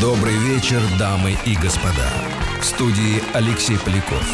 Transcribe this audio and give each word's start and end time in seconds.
Добрый 0.00 0.36
вечер, 0.36 0.80
дамы 0.96 1.36
и 1.44 1.56
господа. 1.56 2.08
В 2.60 2.64
студии 2.64 3.20
Алексей 3.34 3.76
Поляков, 3.78 4.24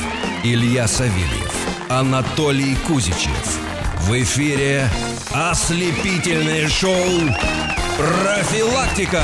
Илья 0.42 0.86
Савельев, 0.86 1.88
Анатолий 1.88 2.76
Кузичев. 2.86 3.58
В 4.00 4.12
эфире 4.22 4.86
ослепительное 5.32 6.68
шоу 6.68 7.08
«Профилактика». 7.96 9.22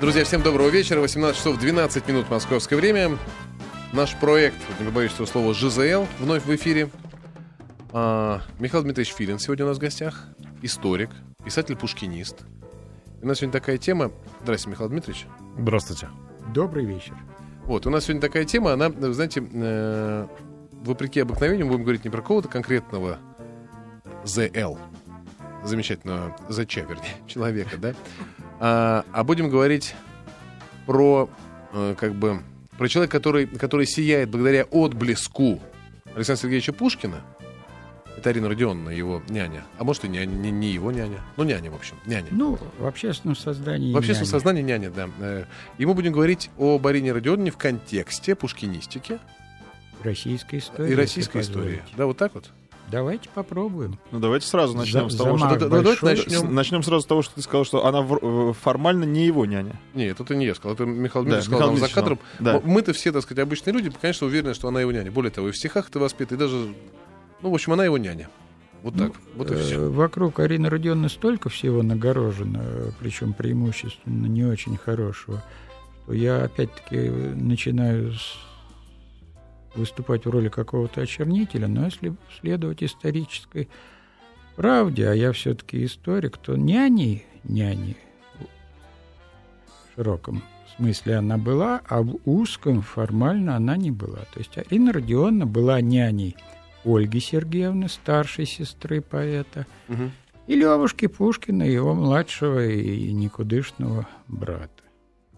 Друзья, 0.00 0.24
всем 0.24 0.42
доброго 0.42 0.70
вечера. 0.70 1.00
18 1.00 1.36
часов 1.36 1.58
12 1.58 2.08
минут 2.08 2.30
московское 2.30 2.78
время. 2.78 3.18
Наш 3.92 4.14
проект, 4.14 4.56
не 4.80 4.86
побоюсь 4.86 5.12
этого 5.12 5.26
слова, 5.26 5.52
ЖЗЛ, 5.52 6.06
вновь 6.18 6.46
в 6.46 6.54
эфире. 6.54 6.88
А, 7.92 8.40
Михаил 8.58 8.82
Дмитриевич 8.82 9.12
Филин 9.14 9.38
сегодня 9.38 9.66
у 9.66 9.68
нас 9.68 9.76
в 9.76 9.80
гостях. 9.80 10.28
Историк, 10.62 11.10
писатель-пушкинист. 11.44 12.46
У 13.22 13.26
нас 13.26 13.38
сегодня 13.38 13.52
такая 13.52 13.78
тема. 13.78 14.12
Здравствуйте, 14.42 14.70
Михаил 14.70 14.90
Дмитриевич. 14.90 15.26
Здравствуйте. 15.58 16.08
Добрый 16.52 16.84
вечер. 16.84 17.14
Вот, 17.64 17.86
у 17.86 17.90
нас 17.90 18.04
сегодня 18.04 18.20
такая 18.20 18.44
тема, 18.44 18.74
она, 18.74 18.90
вы 18.90 19.14
знаете, 19.14 19.42
э, 19.50 20.26
вопреки 20.82 21.20
обыкновению, 21.20 21.66
мы 21.66 21.72
будем 21.72 21.84
говорить 21.84 22.04
не 22.04 22.10
про 22.10 22.20
кого-то 22.20 22.48
конкретного 22.48 23.18
ЗЛ, 24.24 24.78
замечательного 25.64 26.36
ЗЧ, 26.50 26.76
вернее, 26.76 27.14
человека, 27.26 27.78
да, 27.78 27.94
а, 28.60 29.04
а 29.12 29.24
будем 29.24 29.48
говорить 29.48 29.94
про, 30.84 31.30
э, 31.72 31.94
как 31.98 32.14
бы, 32.14 32.40
про 32.76 32.88
человека, 32.88 33.12
который, 33.16 33.46
который 33.46 33.86
сияет 33.86 34.28
благодаря 34.28 34.64
отблеску 34.64 35.60
Александра 36.14 36.42
Сергеевича 36.42 36.74
Пушкина, 36.74 37.22
это 38.24 38.30
Арина 38.30 38.48
Родионовна, 38.48 38.88
его 38.88 39.22
няня. 39.28 39.64
А 39.76 39.84
может, 39.84 40.04
и 40.06 40.08
няня, 40.08 40.32
не, 40.34 40.50
не 40.50 40.70
его 40.70 40.90
няня. 40.90 41.20
Ну, 41.36 41.44
няня, 41.44 41.70
в 41.70 41.74
общем, 41.74 41.96
няня. 42.06 42.28
Ну, 42.30 42.58
в 42.78 42.86
общественном 42.86 43.36
создании 43.36 43.92
В 43.92 43.96
общественном 43.98 44.22
няня. 44.24 44.30
сознании 44.30 44.62
няня, 44.62 44.90
да. 44.90 45.10
Э, 45.20 45.44
И 45.76 45.84
мы 45.84 45.92
будем 45.92 46.12
говорить 46.12 46.50
о 46.56 46.80
Арине 46.82 47.12
Родионовне 47.12 47.50
в 47.50 47.58
контексте 47.58 48.34
пушкинистики 48.34 49.18
Российской 50.02 50.58
истории. 50.60 50.92
и 50.92 50.94
российской 50.94 51.42
истории. 51.42 51.64
позволите. 51.76 51.94
Да, 51.98 52.06
вот 52.06 52.16
так 52.16 52.34
вот. 52.34 52.50
Давайте 52.90 53.28
попробуем. 53.34 53.98
Ну 54.12 54.20
давайте 54.20 54.46
сразу 54.46 54.76
начнем 54.76 55.08
За- 55.10 55.16
с 55.16 55.18
того, 55.18 55.38
что... 55.38 55.56
Да, 55.56 55.68
давайте 55.68 56.04
начнем. 56.04 56.38
С- 56.40 56.42
Начнем 56.42 56.82
сразу 56.82 57.02
с 57.02 57.06
того, 57.06 57.22
что 57.22 57.34
ты 57.34 57.42
сказал, 57.42 57.64
что 57.64 57.86
она 57.86 58.02
в- 58.02 58.18
э, 58.50 58.52
формально 58.52 59.04
не 59.04 59.24
его 59.26 59.46
няня. 59.46 59.78
Нет, 59.94 60.20
это 60.20 60.34
не 60.34 60.44
я 60.46 60.54
сказал, 60.54 60.74
это 60.74 60.84
Михаил 60.84 61.24
Да, 61.24 61.30
Дмитриевич 61.40 61.44
сказал 61.44 61.60
Михаил 61.72 61.80
нам 61.80 61.88
за 61.88 61.94
кадром. 61.94 62.18
Да. 62.40 62.60
Мы-то 62.64 62.92
все, 62.92 63.10
так 63.12 63.22
сказать, 63.22 63.42
обычные 63.42 63.72
люди, 63.72 63.90
конечно, 64.00 64.26
уверены, 64.26 64.52
что 64.54 64.68
она 64.68 64.80
его 64.82 64.92
няня. 64.92 65.10
Более 65.10 65.30
того, 65.30 65.48
и 65.48 65.52
в 65.52 65.56
стихах 65.56 65.88
это 65.88 65.98
воспита, 65.98 66.34
и 66.34 66.38
даже, 66.38 66.74
ну, 67.44 67.50
в 67.50 67.54
общем, 67.54 67.74
она 67.74 67.84
его 67.84 67.98
няня. 67.98 68.28
Вот 68.82 68.96
так, 68.96 69.12
вот 69.36 69.50
и 69.50 69.54
Э, 69.54 69.58
все. 69.58 69.90
Вокруг 69.90 70.40
Арины 70.40 70.68
Родионовны 70.70 71.10
столько 71.10 71.50
всего 71.50 71.82
нагорожено, 71.82 72.60
э, 72.62 72.90
причем 72.98 73.34
преимущественно 73.34 74.26
не 74.26 74.44
очень 74.44 74.78
хорошего, 74.78 75.42
что 76.04 76.14
я 76.14 76.44
опять-таки 76.44 76.96
э, 76.96 77.34
начинаю 77.34 78.14
с- 78.14 78.36
выступать 79.74 80.24
в 80.24 80.30
роли 80.30 80.48
какого-то 80.48 81.02
очернителя, 81.02 81.68
но 81.68 81.84
если 81.84 82.14
следовать 82.40 82.82
исторической 82.82 83.68
правде, 84.56 85.08
а 85.08 85.14
я 85.14 85.32
все-таки 85.32 85.84
историк, 85.84 86.38
то 86.38 86.56
няней, 86.56 87.26
няней 87.44 87.96
в 89.92 89.94
широком 89.96 90.42
смысле 90.76 91.16
она 91.16 91.38
была, 91.38 91.82
а 91.88 92.02
в 92.02 92.16
узком 92.24 92.82
формально 92.82 93.56
она 93.56 93.76
не 93.76 93.90
была. 93.90 94.20
То 94.32 94.38
есть 94.38 94.56
Арина 94.58 94.92
Родионовна 94.92 95.46
была 95.46 95.80
няней 95.80 96.36
Ольги 96.84 97.20
Сергеевны, 97.20 97.88
старшей 97.88 98.46
сестры 98.46 99.00
поэта, 99.00 99.66
Мгм. 99.88 100.12
и 100.46 100.54
Левушки 100.54 101.06
Пушкина, 101.06 101.62
его 101.62 101.94
младшего 101.94 102.64
и 102.66 103.12
никудышного 103.12 104.06
брата. 104.28 104.70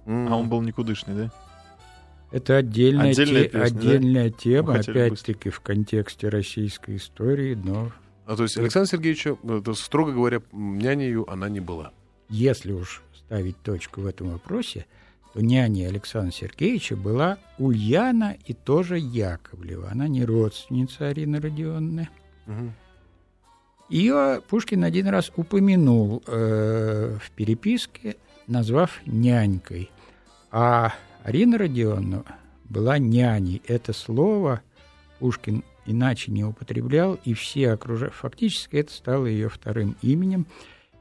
А 0.07 0.37
он 0.37 0.49
был 0.49 0.63
никудышный, 0.63 1.15
да? 1.15 1.33
Это 2.33 2.57
отдельная, 2.57 3.11
Отдельная 3.13 3.45
те- 3.45 3.49
песня, 3.49 3.59
да? 3.61 3.65
отдельная 3.67 4.31
тема, 4.31 4.73
Мы 4.73 4.79
хотели 4.79 4.99
опять-таки 4.99 5.51
в 5.51 5.61
контексте 5.61 6.29
российской 6.29 6.97
истории, 6.97 7.55
но 7.55 7.93
А 8.27 8.35
то 8.37 8.43
есть 8.43 8.59
Александр 8.59 8.89
Сергеевича, 8.91 9.37
э, 9.45 9.63
строго 9.75 10.13
говоря, 10.13 10.43
нянею 10.53 11.31
она 11.31 11.49
не 11.49 11.61
была. 11.61 11.93
если 12.29 12.73
уж 12.73 13.03
ставить 13.17 13.57
точку 13.63 14.01
в 14.01 14.07
этом 14.07 14.31
вопросе, 14.31 14.87
няней 15.41 15.87
Александра 15.87 16.33
Сергеевича 16.33 16.97
была 16.97 17.39
Ульяна 17.59 18.37
и 18.45 18.53
тоже 18.53 18.99
Яковлева. 18.99 19.91
Она 19.91 20.09
не 20.09 20.25
родственница 20.25 21.09
Арины 21.09 21.41
Родионовны. 21.41 22.09
Ее 23.89 24.43
Пушкин 24.49 24.83
один 24.83 25.07
раз 25.09 25.31
упомянул 25.37 26.23
э, 26.27 27.19
в 27.23 27.31
переписке, 27.33 28.17
назвав 28.49 29.01
нянькой. 29.07 29.91
А 30.51 30.93
Арина 31.23 31.59
Родионовна 31.59 32.25
была 32.65 32.99
няней. 32.99 33.63
Это 33.67 33.93
слово 33.93 34.63
Пушкин 35.21 35.63
иначе 35.87 36.33
не 36.33 36.45
употреблял, 36.45 37.19
и 37.25 37.35
все 37.35 37.73
окружающие... 37.73 38.17
Фактически 38.19 38.77
это 38.77 38.93
стало 38.93 39.27
ее 39.27 39.49
вторым 39.49 39.97
именем, 40.03 40.47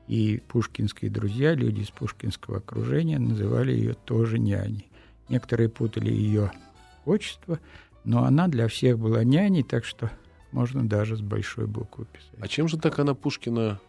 и 0.07 0.41
пушкинские 0.47 1.09
друзья, 1.11 1.53
люди 1.55 1.81
из 1.81 1.89
пушкинского 1.89 2.57
окружения, 2.57 3.17
называли 3.19 3.71
ее 3.73 3.93
тоже 3.93 4.37
няней. 4.39 4.87
Некоторые 5.29 5.69
путали 5.69 6.11
ее 6.11 6.51
отчество, 7.05 7.59
но 8.03 8.23
она 8.23 8.47
для 8.47 8.67
всех 8.67 8.99
была 8.99 9.23
няней, 9.23 9.63
так 9.63 9.83
что 9.85 10.11
можно 10.51 10.87
даже 10.87 11.17
с 11.17 11.21
большой 11.21 11.65
буквы 11.67 12.05
писать. 12.05 12.39
А 12.39 12.47
чем 12.47 12.67
же 12.67 12.77
так 12.77 12.99
она 12.99 13.13
Пушкина, 13.15 13.79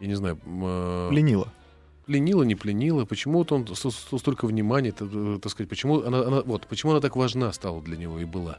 я 0.00 0.06
не 0.06 0.14
знаю, 0.14 0.38
э, 0.44 1.08
Пленила. 1.10 1.52
пленила, 2.04 2.42
не 2.42 2.56
пленила? 2.56 3.04
Почему 3.04 3.38
вот 3.38 3.52
он 3.52 3.66
столько 3.74 4.46
внимания, 4.46 4.92
э, 4.98 5.38
так 5.40 5.52
сказать, 5.52 5.70
почему 5.70 6.02
она, 6.02 6.20
она- 6.22 6.42
вот, 6.42 6.66
почему 6.66 6.92
она 6.92 7.00
так 7.00 7.14
важна 7.14 7.52
стала 7.52 7.80
для 7.80 7.96
него 7.96 8.18
и 8.18 8.24
была? 8.24 8.58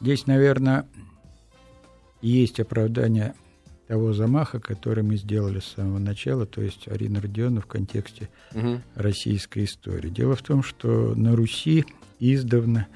Здесь, 0.00 0.26
наверное, 0.26 0.86
есть 2.22 2.60
оправдание 2.60 3.34
того 3.90 4.12
замаха, 4.12 4.60
который 4.60 5.02
мы 5.02 5.16
сделали 5.16 5.58
с 5.58 5.64
самого 5.64 5.98
начала, 5.98 6.46
то 6.46 6.62
есть 6.62 6.86
Арина 6.86 7.20
Родионовна 7.20 7.60
в 7.60 7.66
контексте 7.66 8.28
Мгм. 8.54 8.82
российской 8.94 9.64
истории. 9.64 10.10
Дело 10.10 10.36
в 10.36 10.42
том, 10.42 10.62
что 10.62 11.12
на 11.16 11.34
Руси 11.34 11.84
издавна 12.20 12.86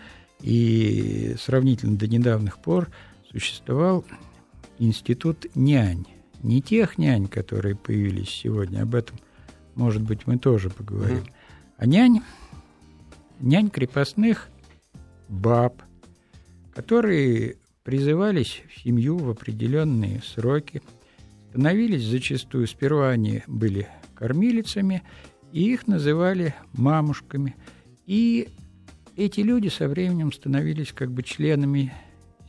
и 0.41 1.35
сравнительно 1.37 1.97
до 1.99 2.07
недавних 2.07 2.59
пор 2.59 2.91
существовал 3.29 4.05
институт 4.79 5.47
нянь. 5.57 6.07
Не 6.45 6.63
тех 6.63 6.97
нянь, 6.97 7.27
которые 7.27 7.75
появились 7.75 8.29
сегодня, 8.31 8.83
об 8.83 8.95
этом, 8.95 9.19
может 9.75 10.03
быть, 10.03 10.29
мы 10.29 10.39
тоже 10.39 10.71
поговорим, 10.71 11.23
Мгм. 11.25 11.29
а 11.79 11.87
нянь, 11.87 12.21
нянь 13.41 13.69
крепостных 13.69 14.49
баб, 15.29 15.83
которые 16.73 17.57
призывались 17.85 18.63
в 18.69 18.81
семью 18.83 19.19
в 19.19 19.31
определенные 19.31 20.21
сроки, 20.23 20.83
становились 21.51 22.03
зачастую, 22.03 22.67
сперва 22.67 23.11
они 23.11 23.43
были 23.47 23.87
кормилицами, 24.15 25.03
и 25.53 25.73
их 25.73 25.87
называли 25.87 26.55
мамушками. 26.73 27.55
И 28.07 28.49
эти 29.17 29.41
люди 29.41 29.69
со 29.69 29.87
временем 29.87 30.33
становились 30.33 30.93
как 30.93 31.13
бы 31.13 31.23
членами 31.23 31.93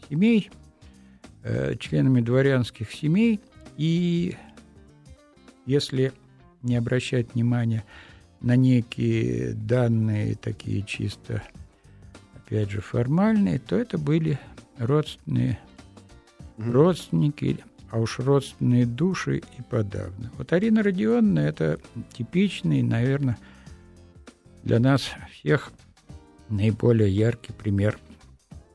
семей, 0.09 0.50
э, 1.44 1.75
членами 1.79 2.22
дворянских 2.22 2.91
семей, 2.91 3.41
и 3.78 4.35
если 5.66 6.13
не 6.63 6.78
обращать 6.78 7.34
внимания 7.34 7.84
на 8.40 8.56
некие 8.56 9.53
данные, 9.53 10.35
такие 10.35 10.84
чисто, 10.84 11.44
опять 12.35 12.72
же, 12.72 12.79
формальные, 12.79 13.59
то 13.59 13.75
это 13.75 13.97
были 13.97 14.40
родственные 14.77 15.59
Мгм. 16.57 16.71
родственники, 16.71 17.59
а 17.91 17.99
уж 17.99 18.19
родственные 18.19 18.85
души 18.85 19.37
и 19.57 19.61
подавно. 19.69 20.31
Вот 20.37 20.53
Арина 20.53 20.83
Родионовна– 20.83 21.39
это 21.41 21.79
типичный, 22.13 22.81
наверное, 22.81 23.37
для 24.63 24.79
нас 24.79 25.11
всех 25.31 25.72
наиболее 26.49 27.09
яркий 27.09 27.53
пример 27.53 27.99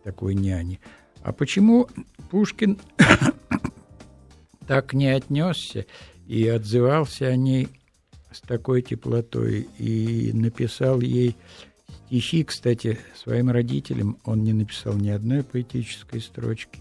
такой 0.05 0.35
няни. 0.35 0.81
А 1.23 1.33
почему 1.33 1.89
Пушкин 2.31 2.79
так 4.67 4.93
не 4.93 5.09
отнесся 5.09 5.87
и 6.27 6.47
отзывался 6.47 7.27
о 7.27 7.37
ней 7.37 7.69
с 8.31 8.41
такой 8.41 8.83
теплотой 8.83 9.69
и 9.79 10.31
написал 10.33 11.01
ей 11.01 11.37
стихи, 12.07 12.45
кстати, 12.45 12.99
своим 13.15 13.51
родителям 13.51 14.19
он 14.25 14.43
не 14.43 14.53
написал 14.53 14.95
ни 14.95 15.09
одной 15.09 15.43
поэтической 15.43 16.21
строчки, 16.21 16.81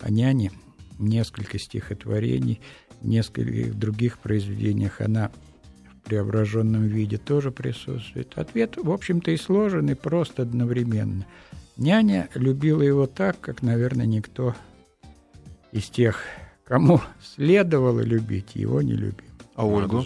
а 0.00 0.10
няне 0.10 0.52
несколько 0.98 1.58
стихотворений, 1.58 2.60
нескольких 3.02 3.78
других 3.78 4.18
произведениях 4.18 5.00
она 5.00 5.30
в 6.00 6.08
преображенном 6.08 6.86
виде 6.86 7.18
тоже 7.18 7.50
присутствует. 7.50 8.36
Ответ, 8.36 8.76
в 8.76 8.90
общем-то, 8.90 9.30
и 9.30 9.36
сложен, 9.36 9.90
и 9.90 9.94
прост 9.94 10.40
одновременно. 10.40 11.26
Няня 11.76 12.28
любила 12.34 12.82
его 12.82 13.06
так, 13.06 13.40
как, 13.40 13.62
наверное, 13.62 14.06
никто 14.06 14.54
из 15.72 15.90
тех, 15.90 16.22
кому 16.64 17.00
следовало 17.20 18.00
любить, 18.00 18.54
его 18.54 18.80
не 18.80 18.92
любил. 18.92 19.26
А 19.54 19.66
Ольгу? 19.66 20.04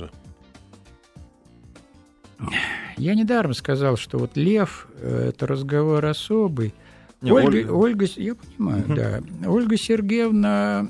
Я 3.01 3.15
недаром 3.15 3.55
сказал, 3.55 3.97
что 3.97 4.19
вот 4.19 4.37
Лев 4.37 4.89
это 5.03 5.47
разговор 5.47 6.05
особый. 6.07 6.75
Не, 7.21 7.33
Ольга, 7.33 7.49
Ольга- 7.49 7.73
Ольга, 7.73 8.07
я 8.17 8.35
понимаю, 8.35 8.85
Мгм. 8.87 8.95
да. 8.95 9.21
Ольга 9.47 9.77
Сергеевна 9.77 10.89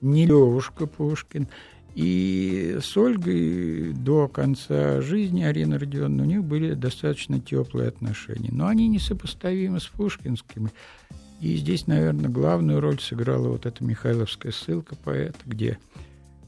не 0.00 0.26
Левушка 0.26 0.86
Пушкин. 0.86 1.48
И 1.94 2.78
с 2.80 2.96
Ольгой 2.96 3.92
до 3.92 4.28
конца 4.28 5.00
жизни 5.00 5.42
Арины 5.42 5.78
Родионовны 5.78 6.22
у 6.22 6.26
них 6.26 6.44
были 6.44 6.74
достаточно 6.74 7.40
теплые 7.40 7.88
отношения. 7.88 8.50
Но 8.52 8.68
они 8.68 8.86
несопоставимы 8.86 9.80
с 9.80 9.86
пушкинскими. 9.86 10.70
И 11.40 11.56
здесь, 11.56 11.86
наверное, 11.88 12.28
главную 12.30 12.80
роль 12.80 13.00
сыграла 13.00 13.48
вот 13.48 13.66
эта 13.66 13.82
Михайловская 13.82 14.52
ссылка 14.52 14.94
поэта, 14.96 15.38
где, 15.46 15.78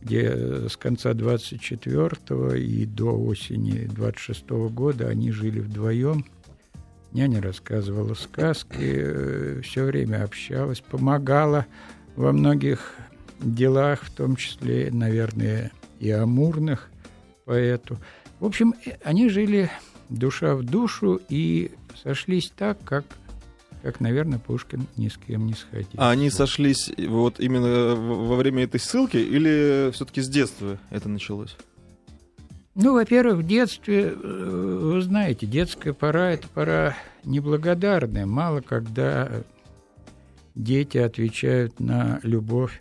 где 0.03 0.69
с 0.69 0.77
конца 0.77 1.13
24 1.15 2.61
и 2.61 2.87
до 2.87 3.13
осени 3.13 3.87
26 3.87 4.51
года 4.71 5.09
они 5.09 5.31
жили 5.31 5.61
вдвоем. 5.61 6.25
Няня 7.13 7.43
рассказывала 7.43 8.15
сказки, 8.15 9.61
все 9.63 9.85
время 9.85 10.25
общалась, 10.25 10.81
помогала 10.81 11.67
во 12.17 12.33
многих 12.33 12.95
делах, 13.41 14.03
в 14.03 14.11
том 14.13 14.37
числе, 14.37 14.91
наверное, 14.93 15.73
и 15.99 16.11
амурных 16.11 16.89
поэту. 17.45 17.99
В 18.39 18.47
общем, 18.47 18.75
э, 18.87 18.93
они 19.03 19.29
жили 19.29 19.71
душа 20.09 20.55
в 20.55 20.63
душу 20.63 21.21
и 21.29 21.73
сошлись 22.03 22.53
так, 22.57 22.83
как, 22.85 23.05
как 23.83 24.01
наверное, 24.01 24.39
Пушкин 24.39 24.87
ни 24.97 25.09
с 25.09 25.17
кем 25.17 25.47
не 25.47 25.55
сходил. 25.55 25.89
А 25.97 26.11
они 26.11 26.31
сошлись 26.31 26.91
вот 26.99 27.41
именно 27.41 27.95
в- 27.95 28.29
во 28.29 28.37
время 28.37 28.65
этой 28.65 28.81
ссылки 28.81 29.17
или 29.17 29.91
все-таки 29.93 30.21
с 30.21 30.29
детства 30.29 30.79
это 30.91 31.09
началось? 31.09 31.57
Ну, 32.75 32.95
во-первых, 32.95 33.39
в 33.39 33.47
детстве, 33.47 34.13
э, 34.15 34.81
вы 34.83 35.01
знаете, 35.03 35.47
детская 35.47 35.93
пора– 35.93 36.31
это 36.33 36.49
пора 36.49 36.97
неблагодарная. 37.25 38.27
Мало 38.27 38.61
когда 38.61 39.43
дети 40.55 40.99
отвечают 40.99 41.81
на 41.81 42.21
любовь 42.23 42.81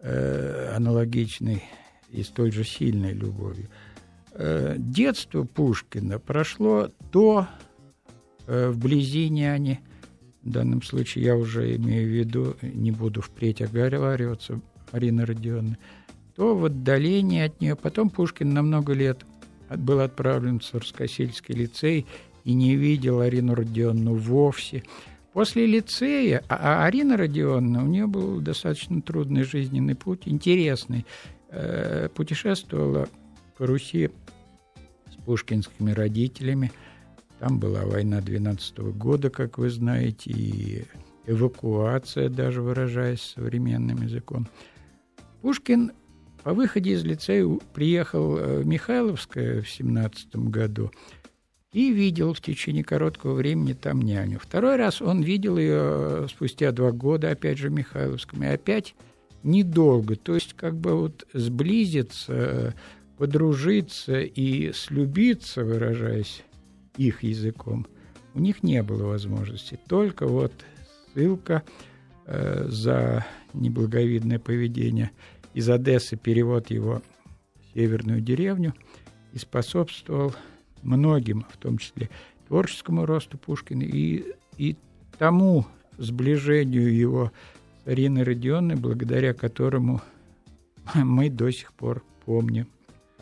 э, 0.00 0.72
аналогичной 0.76 1.62
и 2.10 2.22
столь 2.22 2.52
же 2.52 2.64
сильной 2.64 3.12
любовью. 3.12 3.68
Э, 4.32 4.74
детство 4.78 5.44
Пушкина 5.44 6.18
прошло 6.18 6.90
то 7.10 7.46
э, 8.46 8.68
вблизи 8.70 9.28
няни, 9.30 9.80
в 10.44 10.50
данном 10.50 10.82
случае 10.82 11.24
я 11.24 11.36
уже 11.36 11.76
имею 11.76 12.08
в 12.08 12.12
виду, 12.12 12.56
не 12.62 12.90
буду 12.90 13.20
впредь 13.20 13.62
оговариваться, 13.62 14.60
Марина 14.92 15.24
Родионовна, 15.24 15.78
то 16.36 16.56
в 16.56 16.64
отдалении 16.64 17.42
от 17.42 17.60
нее. 17.60 17.76
Потом 17.76 18.10
Пушкин 18.10 18.52
на 18.52 18.62
много 18.62 18.92
лет 18.92 19.24
был 19.70 20.00
отправлен 20.00 20.60
в 20.60 20.64
Царскосельский 20.64 21.54
лицей 21.54 22.06
и 22.44 22.54
не 22.54 22.76
видел 22.76 23.20
Арину 23.20 23.54
Родионовну 23.54 24.14
вовсе. 24.14 24.82
После 25.32 25.66
лицея, 25.66 26.42
а 26.48 26.82
а 26.82 26.86
Арина 26.86 27.16
Родионовна, 27.16 27.84
у 27.84 27.86
нее 27.86 28.06
был 28.06 28.40
достаточно 28.40 29.00
трудный 29.00 29.44
жизненный 29.44 29.94
путь, 29.94 30.22
интересный. 30.26 31.06
Э, 31.48 32.08
Путешествовала 32.14 33.08
по 33.56 33.66
Руси 33.66 34.10
с 35.10 35.14
пушкинскими 35.24 35.92
родителями. 35.92 36.72
Там 37.42 37.58
была 37.58 37.84
война 37.84 38.20
12 38.20 38.78
года, 38.94 39.28
как 39.28 39.58
вы 39.58 39.68
знаете, 39.68 40.30
и 40.30 40.84
эвакуация, 41.26 42.28
даже 42.28 42.62
выражаясь 42.62 43.20
современным 43.20 44.00
языком. 44.00 44.46
Пушкин 45.40 45.90
по 46.44 46.54
выходе 46.54 46.92
из 46.92 47.02
лицея 47.02 47.44
приехал 47.74 48.38
э, 48.38 48.60
в 48.60 48.66
Михайловское 48.68 49.60
в 49.60 49.68
17 49.68 50.36
году 50.36 50.92
и 51.72 51.92
видел 51.92 52.32
в 52.32 52.40
течение 52.40 52.84
короткого 52.84 53.34
времени 53.34 53.72
там 53.72 54.02
няню. 54.02 54.38
Второй 54.38 54.76
раз 54.76 55.02
он 55.02 55.22
видел 55.22 55.58
ее 55.58 55.80
э, 55.80 56.26
спустя 56.30 56.70
два 56.70 56.92
года, 56.92 57.32
опять 57.32 57.58
же, 57.58 57.70
в 57.70 57.72
Михайловском, 57.72 58.44
и 58.44 58.46
опять 58.46 58.94
недолго. 59.42 60.14
То 60.14 60.36
есть 60.36 60.54
как 60.54 60.76
бы 60.76 60.94
вот 60.94 61.26
сблизиться, 61.32 62.32
э, 62.32 62.72
подружиться 63.18 64.20
и 64.20 64.72
слюбиться, 64.72 65.64
выражаясь 65.64 66.44
их 66.96 67.22
языком, 67.22 67.86
у 68.34 68.40
них 68.40 68.62
не 68.62 68.82
было 68.82 69.06
возможности. 69.06 69.78
Только 69.88 70.26
вот 70.26 70.52
ссылка 71.12 71.62
э, 72.26 72.66
за 72.68 73.26
неблаговидное 73.54 74.38
поведение 74.38 75.10
из 75.54 75.68
Одессы, 75.68 76.16
перевод 76.16 76.70
его 76.70 77.02
в 77.54 77.74
северную 77.74 78.20
деревню, 78.20 78.74
и 79.32 79.38
способствовал 79.38 80.34
многим, 80.82 81.46
в 81.50 81.56
том 81.56 81.78
числе 81.78 82.10
творческому 82.48 83.06
росту 83.06 83.38
Пушкина 83.38 83.82
и, 83.82 84.34
и 84.58 84.76
тому 85.18 85.66
сближению 85.98 86.94
его 86.94 87.32
с 87.84 87.88
Ариной 87.88 88.24
Родионовной, 88.24 88.76
благодаря 88.76 89.34
которому 89.34 90.02
мы 90.94 91.30
до 91.30 91.50
сих 91.50 91.72
пор 91.72 92.02
помним 92.24 92.68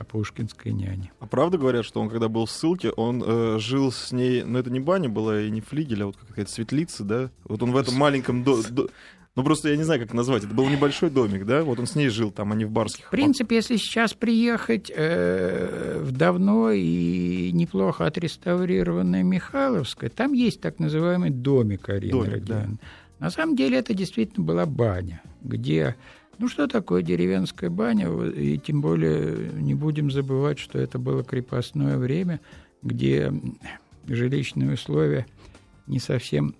о 0.00 0.04
пушкинской 0.04 0.72
няне. 0.72 1.12
А 1.20 1.26
правда 1.26 1.58
говорят, 1.58 1.84
что 1.84 2.00
он, 2.00 2.08
когда 2.08 2.28
был 2.28 2.46
в 2.46 2.50
ссылке, 2.50 2.90
он 2.90 3.22
э, 3.24 3.58
жил 3.58 3.92
с 3.92 4.12
ней, 4.12 4.42
но 4.42 4.58
это 4.58 4.70
не 4.70 4.80
баня 4.80 5.08
была 5.10 5.40
и 5.42 5.50
не 5.50 5.60
флигель, 5.60 6.02
а 6.02 6.06
вот 6.06 6.16
какая-то 6.16 6.50
светлица, 6.50 7.04
да? 7.04 7.30
Вот 7.44 7.62
он 7.62 7.72
в 7.72 7.76
этом 7.76 7.94
маленьком... 7.96 8.42
до- 8.42 8.62
до- 8.70 8.88
Ну, 9.36 9.44
просто 9.44 9.68
я 9.68 9.76
не 9.76 9.82
знаю, 9.84 10.00
как 10.00 10.14
назвать. 10.14 10.44
Это 10.44 10.54
был 10.54 10.68
небольшой 10.70 11.10
домик, 11.10 11.44
да? 11.44 11.62
Вот 11.64 11.78
он 11.78 11.86
с 11.86 11.94
ней 11.96 12.08
жил 12.08 12.30
там, 12.30 12.50
а 12.50 12.54
не 12.54 12.64
в 12.64 12.70
барских. 12.70 13.06
В 13.08 13.10
принципе, 13.10 13.56
если 13.56 13.76
сейчас 13.76 14.14
приехать 14.14 14.90
э, 14.94 16.00
в 16.02 16.12
давно 16.12 16.70
и 16.72 17.52
неплохо 17.52 18.06
отреставрированное 18.06 19.22
Михайловское, 19.22 20.08
там 20.08 20.32
есть 20.32 20.62
так 20.62 20.78
называемый 20.78 21.28
домик 21.30 21.88
Арины 21.90 22.12
Домик, 22.12 22.32
Родионовны. 22.32 22.78
На 23.18 23.30
самом 23.30 23.54
деле 23.54 23.76
это 23.76 23.92
действительно 23.92 24.46
была 24.46 24.64
баня, 24.64 25.20
где... 25.42 25.94
Ну, 26.40 26.48
что 26.48 26.66
такое 26.66 27.02
деревенская 27.02 27.68
баня? 27.68 28.10
И 28.30 28.56
тем 28.56 28.80
более 28.80 29.52
не 29.52 29.74
будем 29.74 30.10
забывать, 30.10 30.58
что 30.58 30.78
это 30.78 30.98
было 30.98 31.22
крепостное 31.22 31.98
время, 31.98 32.40
где 32.82 33.30
жилищные 34.08 34.72
условия 34.72 35.26
не 35.86 35.98
совсем 35.98 36.54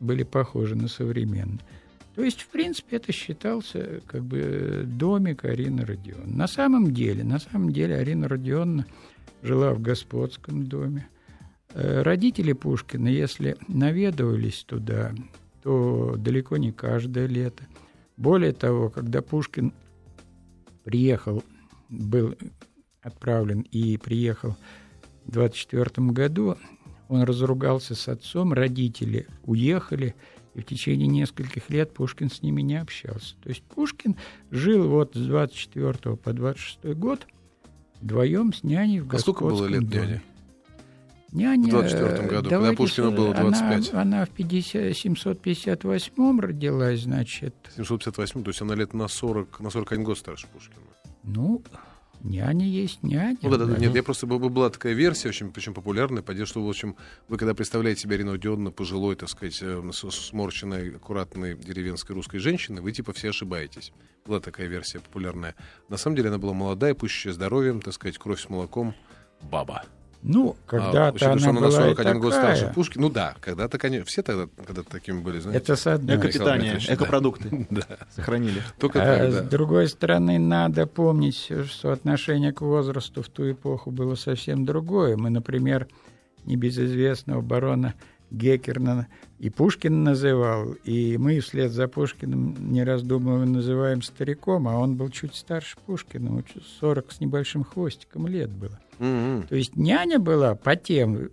были 0.00 0.24
похожи 0.24 0.74
на 0.74 0.88
современные. 0.88 1.60
То 2.16 2.24
есть, 2.24 2.40
в 2.40 2.48
принципе, 2.48 2.96
это 2.96 3.12
считался 3.12 4.00
как 4.08 4.24
бы 4.24 4.82
домик 4.84 5.44
Арины 5.44 5.84
Родионовны. 5.84 6.36
На 6.36 6.48
самом 6.48 6.92
деле, 6.92 7.22
на 7.22 7.38
самом 7.38 7.72
деле 7.72 7.94
Арина 7.94 8.26
Родионовна 8.26 8.86
жила 9.40 9.72
в 9.72 9.80
господском 9.80 10.66
доме. 10.66 11.06
Э, 11.74 12.02
Родители 12.02 12.54
Пушкина, 12.54 13.06
если 13.06 13.56
наведывались 13.68 14.64
туда, 14.64 15.12
то 15.62 16.16
далеко 16.18 16.56
не 16.56 16.72
каждое 16.72 17.28
лето. 17.28 17.62
Более 18.16 18.52
того, 18.52 18.90
когда 18.90 19.22
Пушкин 19.22 19.72
приехал, 20.84 21.42
был 21.88 22.34
отправлен 23.00 23.60
и 23.60 23.96
приехал 23.96 24.56
в 25.24 25.32
24 25.32 26.08
году, 26.08 26.56
он 27.08 27.22
разругался 27.22 27.94
с 27.94 28.08
отцом, 28.08 28.52
родители 28.52 29.26
уехали, 29.44 30.14
и 30.54 30.60
в 30.60 30.64
течение 30.64 31.08
нескольких 31.08 31.70
лет 31.70 31.92
Пушкин 31.92 32.30
с 32.30 32.42
ними 32.42 32.62
не 32.62 32.76
общался. 32.76 33.36
То 33.42 33.48
есть 33.48 33.62
Пушкин 33.62 34.16
жил 34.50 34.88
вот 34.88 35.14
с 35.14 35.26
24 35.26 36.16
по 36.16 36.32
26 36.32 36.96
год 36.96 37.26
вдвоем 38.00 38.52
с 38.52 38.62
няней 38.62 39.00
в 39.00 39.14
А 39.14 39.18
сколько 39.18 39.44
было 39.44 39.50
господском 39.50 39.80
лет 39.80 39.88
доме. 39.88 40.06
няне? 40.06 40.22
Няня, 41.32 41.68
В 41.68 41.70
24 41.70 42.28
году, 42.28 42.50
когда 42.50 42.72
Пушкину 42.74 43.10
было 43.10 43.34
25. 43.34 43.90
Она, 43.92 44.02
она 44.02 44.24
в 44.26 44.30
50, 44.30 44.94
758 44.94 46.40
родилась, 46.40 47.00
значит, 47.00 47.54
758, 47.74 48.42
то 48.44 48.50
есть 48.50 48.60
она 48.60 48.74
лет 48.74 48.92
на 48.92 49.08
40, 49.08 49.60
на 49.60 49.70
41 49.70 50.04
год 50.04 50.18
старше 50.18 50.46
Пушкина. 50.52 50.82
ну, 51.22 51.62
няня 52.22 52.66
есть 52.66 53.02
няня. 53.02 53.38
Ну 53.40 53.50
да, 53.50 53.56
да, 53.56 53.64
да. 53.64 53.78
Нет, 53.78 53.94
я 53.94 54.02
просто 54.02 54.26
была 54.26 54.68
такая 54.68 54.92
версия, 54.92 55.30
очень, 55.30 55.50
причем 55.50 55.72
популярная, 55.72 56.22
по 56.22 56.34
что, 56.44 56.62
в 56.62 56.68
общем, 56.68 56.96
вы 57.28 57.38
когда 57.38 57.54
представляете 57.54 58.02
себе 58.02 58.16
Арину 58.16 58.32
Родионовну 58.32 58.70
пожилой, 58.70 59.16
так 59.16 59.30
сказать, 59.30 59.58
э, 59.62 59.82
сморщенной, 59.92 60.96
аккуратной 60.96 61.56
деревенской 61.56 62.14
русской 62.14 62.38
женщины, 62.38 62.82
вы 62.82 62.92
типа 62.92 63.14
все 63.14 63.30
ошибаетесь. 63.30 63.92
Была 64.26 64.40
такая 64.40 64.66
версия 64.66 65.00
популярная. 65.00 65.54
На 65.88 65.96
самом 65.96 66.16
деле 66.16 66.28
она 66.28 66.38
была 66.38 66.52
молодая, 66.52 66.94
пущая 66.94 67.32
здоровьем, 67.32 67.80
так 67.80 67.94
сказать, 67.94 68.18
кровь 68.18 68.40
с 68.40 68.50
молоком, 68.50 68.94
баба. 69.50 69.82
Ну, 70.24 70.56
А, 70.66 70.70
когда-то 70.70 71.32
она 71.32 71.42
она 71.48 71.52
на 71.52 71.60
была 71.66 71.68
и 71.68 71.94
41 71.94 72.20
год 72.20 72.32
такая. 72.32 72.56
старше 72.56 72.74
Пушкина. 72.74 73.02
Ну 73.02 73.10
да, 73.10 73.34
когда-то, 73.40 73.76
конечно, 73.78 74.04
все 74.06 74.22
тогда 74.22 74.46
когда-то 74.64 74.88
такими 74.88 75.20
были, 75.20 75.40
знаете. 75.40 75.58
Это 75.64 75.74
с 75.76 75.86
одной 75.88 76.16
Экопитание, 76.16 76.78
экопродукты 76.88 77.66
Да, 77.70 77.82
сохранили. 78.14 78.62
только 78.78 79.02
А 79.02 79.04
так, 79.04 79.32
с 79.32 79.48
другой 79.48 79.88
стороны, 79.88 80.38
надо 80.38 80.86
помнить, 80.86 81.50
что 81.66 81.90
отношение 81.92 82.52
к 82.52 82.60
возрасту 82.60 83.22
в 83.22 83.28
ту 83.28 83.50
эпоху 83.50 83.90
было 83.90 84.14
совсем 84.14 84.64
другое. 84.64 85.16
Мы, 85.16 85.28
например, 85.30 85.88
небезызвестного 86.44 87.40
барона 87.40 87.94
Геккерна 88.30 89.08
и 89.42 89.50
Пушкин 89.50 90.04
называл, 90.04 90.74
и 90.84 91.16
мы 91.18 91.40
вслед 91.40 91.72
за 91.72 91.88
Пушкиным, 91.88 92.54
не 92.70 92.84
раздумывая, 92.84 93.44
называем 93.44 94.00
стариком, 94.00 94.68
а 94.68 94.78
он 94.78 94.94
был 94.94 95.08
чуть 95.08 95.34
старше 95.34 95.76
Пушкина, 95.84 96.30
вот 96.30 96.44
40 96.78 97.10
с 97.10 97.18
небольшим 97.18 97.64
хвостиком 97.64 98.28
лет 98.28 98.50
было. 98.50 98.78
Мгм. 99.00 99.48
То 99.48 99.56
есть 99.56 99.74
няня 99.74 100.20
была 100.20 100.54
по 100.54 100.76
тем, 100.76 101.30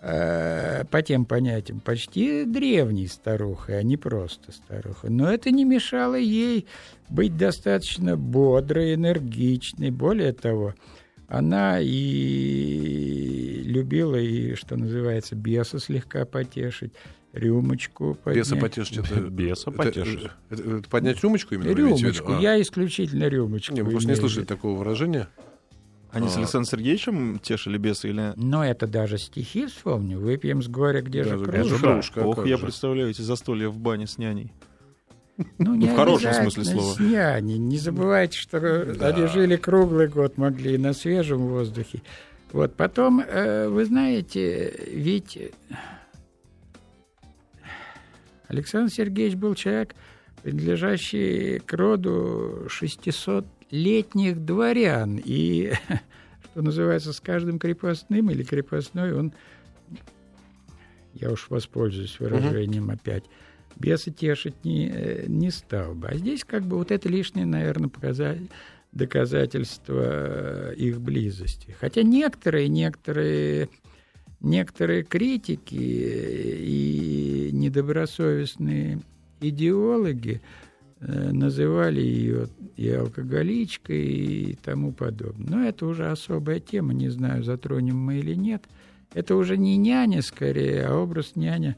э, 0.00 0.84
по 0.90 1.00
тем 1.02 1.26
понятиям 1.26 1.78
почти 1.78 2.44
древней 2.44 3.06
старухой, 3.06 3.78
а 3.78 3.84
не 3.84 3.96
просто 3.96 4.50
старухой. 4.50 5.10
Но 5.10 5.32
это 5.32 5.52
не 5.52 5.64
мешало 5.64 6.16
ей 6.16 6.66
быть 7.08 7.36
достаточно 7.36 8.16
бодрой, 8.16 8.94
энергичной. 8.94 9.92
Более 9.92 10.32
того, 10.32 10.74
она 11.28 11.78
и 11.80 13.62
любила, 13.64 14.16
и, 14.16 14.56
что 14.56 14.76
называется, 14.76 15.36
беса 15.36 15.78
слегка 15.78 16.24
потешить, 16.24 16.92
рюмочку 17.34 18.16
поднять. 18.22 18.46
Беса 18.46 18.56
потешить 18.56 18.98
это... 18.98 19.20
Беса 19.20 19.70
потешить. 19.70 20.24
Это, 20.50 20.62
это- 20.62 20.76
это 20.78 20.88
поднять 20.88 21.22
рюмочку 21.22 21.54
именно? 21.54 21.68
Рюмочку. 21.74 22.32
А. 22.34 22.40
Я 22.40 22.60
исключительно 22.60 23.24
рюмочку. 23.28 23.74
Не, 23.74 23.82
мы 23.82 23.90
просто 23.90 24.08
не 24.08 24.14
слышали 24.16 24.44
такого 24.44 24.78
выражения. 24.78 25.28
Они 26.12 26.28
с 26.28 26.36
А. 26.36 26.38
Александром 26.38 26.64
Сергеевичем 26.70 27.38
тешили 27.40 27.76
беса 27.76 28.06
или... 28.06 28.32
Но 28.36 28.64
это 28.64 28.86
даже 28.86 29.18
стихи 29.18 29.66
вспомню. 29.66 30.18
Выпьем 30.20 30.62
с 30.62 30.68
горя, 30.68 31.02
где 31.02 31.24
же 31.24 31.30
Даже 31.30 31.44
кружка. 31.44 31.78
кружка. 31.78 32.20
Кружка, 32.20 32.40
Ох, 32.40 32.46
я 32.46 32.56
же. 32.56 32.62
представляю 32.62 33.10
эти 33.10 33.20
застолья 33.22 33.68
в 33.68 33.78
бане 33.78 34.06
с 34.06 34.16
няней. 34.16 34.52
Ну, 35.58 35.74
не 35.74 35.88
в 35.88 35.96
хорошем 35.96 36.32
смысле 36.32 36.64
слова. 36.64 36.92
с 36.94 37.00
няней. 37.00 37.58
Не 37.58 37.78
забывайте, 37.78 38.38
что 38.38 38.58
они 39.00 39.26
жили 39.26 39.56
круглый 39.56 40.06
год, 40.06 40.38
могли 40.38 40.74
и 40.74 40.78
на 40.78 40.92
свежем 40.92 41.48
воздухе. 41.48 42.00
Вот 42.52 42.76
потом, 42.76 43.18
э, 43.20 43.68
вы 43.68 43.84
знаете, 43.84 44.72
ведь 44.92 45.36
Александр 48.48 48.92
Сергеевич 48.92 49.36
был 49.36 49.54
человек, 49.54 49.94
принадлежащий 50.42 51.58
к 51.60 51.72
роду 51.72 52.66
600-летних 52.68 54.44
дворян. 54.44 55.20
И, 55.24 55.72
что 56.44 56.62
называется, 56.62 57.12
с 57.12 57.20
каждым 57.20 57.58
крепостным 57.58 58.30
или 58.30 58.42
крепостной 58.42 59.12
он, 59.12 59.32
я 61.14 61.30
уж 61.30 61.48
воспользуюсь 61.48 62.18
выражением 62.18 62.90
опять, 62.90 63.24
беса 63.76 64.10
тешить 64.10 64.64
не, 64.64 64.88
э, 64.88 65.24
не 65.26 65.50
стал 65.50 65.94
бы. 65.94 66.08
А 66.08 66.16
здесь 66.16 66.44
как 66.44 66.64
бы 66.64 66.76
вот 66.76 66.90
это 66.90 67.08
лишнее, 67.08 67.46
наверное, 67.46 67.88
показать 67.88 68.40
доказательство 68.92 70.02
э, 70.04 70.74
их 70.76 71.00
близости. 71.00 71.74
Хотя 71.80 72.02
некоторые, 72.02 72.68
некоторые, 72.68 73.68
некоторые 74.44 75.02
критики 75.02 75.74
и 75.74 77.50
недобросовестные 77.52 79.00
идеологи 79.40 80.40
э, 81.00 81.30
называли 81.32 82.00
ее 82.00 82.48
и 82.76 82.90
алкоголичкой 82.90 84.04
и 84.04 84.54
тому 84.62 84.92
подобное. 84.92 85.48
Но 85.48 85.64
это 85.66 85.86
уже 85.86 86.10
особая 86.10 86.60
тема, 86.60 86.92
не 86.92 87.08
знаю, 87.08 87.42
затронем 87.42 87.98
мы 87.98 88.18
или 88.18 88.34
нет. 88.34 88.64
Это 89.12 89.36
уже 89.36 89.56
не 89.56 89.76
няня 89.76 90.22
скорее, 90.22 90.86
а 90.86 90.96
образ 90.96 91.36
няня 91.36 91.76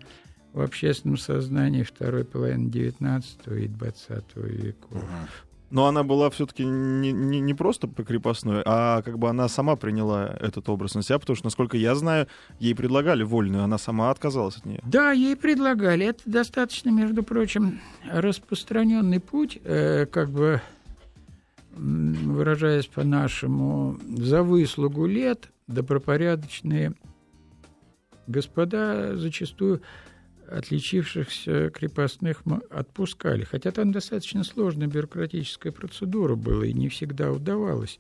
в 0.53 0.61
общественном 0.61 1.19
сознании 1.19 1.83
второй 1.83 2.25
половины 2.25 2.69
XIX 2.69 3.23
и 3.47 3.69
XX 3.69 4.25
веков. 4.35 5.05
Но 5.71 5.87
она 5.87 6.05
была 6.05 6.31
все-таки 6.31 6.65
не, 6.65 7.13
не, 7.13 7.41
не 7.41 7.55
просто 7.55 7.89
по 7.89 8.05
крепостной, 8.05 8.63
а 8.65 9.03
как 9.03 9.19
бы 9.19 9.29
она 9.29 9.49
сама 9.49 9.77
приняла 9.77 10.37
этот 10.41 10.69
образ 10.69 10.95
на 10.95 11.03
себя, 11.03 11.19
потому 11.19 11.37
что, 11.37 11.47
насколько 11.47 11.77
я 11.77 11.95
знаю, 11.95 12.29
ей 12.61 12.75
предлагали 12.75 13.25
вольную, 13.25 13.65
она 13.65 13.79
сама 13.79 14.11
отказалась 14.11 14.57
от 14.57 14.67
нее. 14.67 14.81
Да, 14.85 15.11
ей 15.11 15.37
предлагали. 15.37 16.07
Это 16.07 16.23
достаточно, 16.27 16.91
между 16.91 17.23
прочим, 17.23 17.81
распространенный 18.09 19.19
путь, 19.19 19.59
э, 19.65 20.07
как 20.07 20.31
бы 20.31 20.61
выражаясь 21.77 22.87
по-нашему, 22.87 23.99
за 24.17 24.43
выслугу 24.43 25.07
лет 25.07 25.51
добропорядочные 25.67 26.95
господа 28.27 29.17
зачастую 29.17 29.83
отличившихся 30.51 31.71
крепостных 31.71 32.43
отпускали. 32.71 33.45
Хотя 33.45 33.71
там 33.71 33.93
достаточно 33.93 34.45
сложная 34.45 34.89
бюрократическая 34.89 35.73
процедура 35.73 36.35
была, 36.35 36.67
и 36.67 36.73
не 36.73 36.89
всегда 36.89 37.33
удавалось 37.33 37.99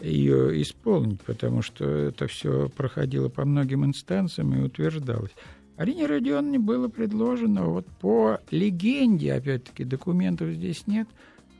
ее 0.00 0.60
исполнить, 0.62 1.20
потому 1.22 1.62
что 1.62 1.84
это 1.84 2.26
все 2.26 2.68
проходило 2.68 3.28
по 3.28 3.44
многим 3.44 3.84
инстанциям 3.84 4.54
и 4.54 4.62
утверждалось. 4.62 5.32
Арине 5.76 6.06
Родионовне 6.06 6.58
было 6.58 6.88
предложено, 6.88 7.64
вот 7.64 7.86
по 8.00 8.38
легенде, 8.50 9.32
опять-таки, 9.32 9.84
документов 9.84 10.50
здесь 10.50 10.86
нет, 10.86 11.08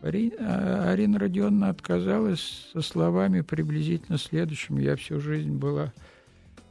а, 0.02 0.90
Арина 0.90 1.18
Родионовна 1.18 1.68
отказалась 1.68 2.68
со 2.72 2.80
словами 2.80 3.42
приблизительно 3.42 4.18
следующим. 4.18 4.78
Я 4.78 4.96
всю 4.96 5.20
жизнь 5.20 5.52
была 5.52 5.92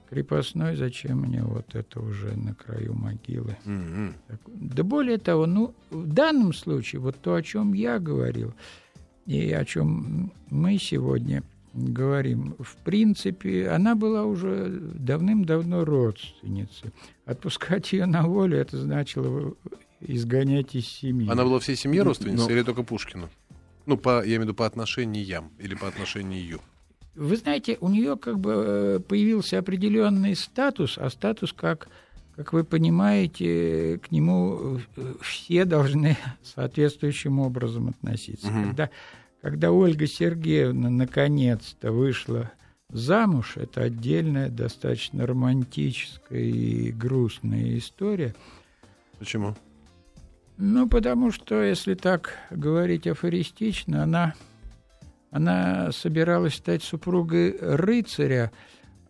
крепостной, 0.09 0.75
зачем 0.75 1.21
мне 1.21 1.43
вот 1.43 1.75
это 1.75 1.99
уже 1.99 2.35
на 2.35 2.55
краю 2.55 2.93
могилы? 2.93 3.55
Так, 4.27 4.39
Да 4.47 4.83
более 4.83 5.17
того, 5.17 5.45
ну, 5.45 5.73
в 5.91 6.07
данном 6.07 6.53
случае, 6.53 6.99
вот 7.01 7.15
то, 7.21 7.35
о 7.35 7.41
чем 7.43 7.73
я 7.73 7.99
говорил, 7.99 8.53
и 9.25 9.51
о 9.51 9.63
чем 9.65 10.31
мы 10.49 10.77
сегодня 10.79 11.43
говорим, 11.73 12.55
в 12.57 12.75
принципе, 12.77 13.69
она 13.69 13.93
была 13.93 14.23
уже 14.25 14.69
давным-давно 14.95 15.85
родственницей. 15.85 16.91
Отпускать 17.25 17.93
ее 17.93 18.07
на 18.07 18.23
волю, 18.23 18.57
это 18.57 18.77
значило 18.77 19.53
изгонять 20.01 20.73
из 20.75 20.87
семьи. 20.87 21.29
Она 21.29 21.43
была 21.43 21.59
всей 21.59 21.75
семье 21.75 22.01
родственницей 22.01 22.47
Ну. 22.47 22.55
или 22.55 22.63
только 22.63 22.81
Пушкину? 22.83 23.29
Ну, 23.85 23.97
по, 23.97 24.21
я 24.21 24.25
имею 24.25 24.41
в 24.41 24.43
виду 24.45 24.53
по 24.55 24.65
отношениям 24.65 25.51
или 25.59 25.75
по 25.75 25.87
отношению. 25.87 26.59
Вы 27.19 27.35
знаете, 27.35 27.77
у 27.81 27.89
нее 27.89 28.15
как 28.15 28.39
бы 28.39 28.53
э, 28.55 28.99
появился 29.05 29.59
определенный 29.59 30.37
статус, 30.37 30.97
а 30.97 31.09
статус, 31.09 31.51
как, 31.51 31.89
как 32.37 32.53
вы 32.53 32.63
понимаете, 32.63 33.99
к 34.01 34.09
нему 34.09 34.79
э, 34.95 35.13
все 35.21 35.65
должны 35.65 36.15
соответствующим 36.43 37.39
образом 37.39 37.89
относиться. 37.89 38.49
Мгм. 38.49 38.67
Когда, 38.67 38.89
когда 39.41 39.71
Ольга 39.73 40.07
Сергеевна 40.07 40.89
наконец-то 40.89 41.91
вышла 41.91 42.51
замуж, 42.87 43.57
это 43.57 43.81
отдельная, 43.81 44.47
достаточно 44.47 45.27
романтическая 45.27 46.39
и 46.39 46.93
грустная 46.93 47.77
история. 47.77 48.33
Почему? 49.19 49.55
Ну, 50.55 50.87
потому 50.87 51.31
что, 51.33 51.61
если 51.61 51.95
так 51.95 52.37
говорить 52.49 53.07
афористично, 53.07 54.03
она, 54.03 54.35
она 55.31 55.91
собиралась 55.91 56.55
стать 56.55 56.83
супругой 56.83 57.57
рыцаря, 57.59 58.51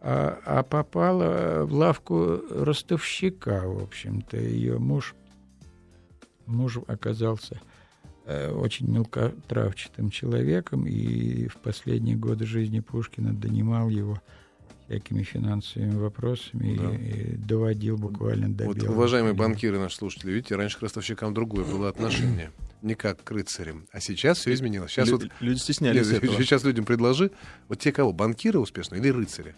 а, 0.02 0.40
а 0.46 0.64
попала 0.64 1.66
в 1.66 1.74
лавку 1.74 2.42
ростовщика, 2.50 3.64
в 3.66 3.84
общем-то. 3.84 4.38
Ее 4.38 4.78
муж, 4.78 5.16
муж 6.46 6.80
оказался 6.88 7.60
э, 8.26 8.52
очень 8.52 8.90
мелкотравчатым 8.92 10.10
человеком, 10.10 10.86
и 10.88 11.48
в 11.48 11.58
последние 11.58 12.16
годы 12.16 12.46
жизни 12.46 12.80
Пушкина 12.80 13.34
донимал 13.34 13.90
его 13.90 14.22
всякими 14.90 15.22
финансовыми 15.24 15.96
вопросами 15.98 16.76
Да. 16.76 16.96
и, 16.96 17.34
и 17.34 17.36
доводил 17.38 17.98
буквально 17.98 18.50
до 18.50 18.66
Вот, 18.66 18.78
белого 18.78 18.94
уважаемые 18.96 19.34
коленя. 19.36 19.50
банкиры, 19.54 19.80
наши 19.80 19.96
слушатели, 19.98 20.32
видите, 20.32 20.56
раньше 20.56 20.80
к 20.80 20.82
ростовщикам 20.82 21.34
другое 21.34 21.64
было 21.64 21.90
отношение. 21.90 22.52
Не 22.82 22.96
как 22.96 23.24
к 23.24 23.30
рыцарям. 23.32 23.88
А 23.92 24.00
сейчас 24.00 24.40
все 24.40 24.54
изменилось. 24.54 24.92
Сейчас 24.92 25.10
Лю- 25.10 25.18
вот 25.18 25.28
Люди 25.42 25.60
стеснялись 25.60 26.08
Нет, 26.10 26.24
этого. 26.24 26.38
сейчас 26.42 26.64
людям 26.64 26.86
предложи, 26.86 27.30
вот 27.68 27.78
те 27.80 27.92
кого, 27.92 28.14
банкиры 28.14 28.58
успешные 28.60 29.00
или 29.02 29.10
рыцари? 29.10 29.54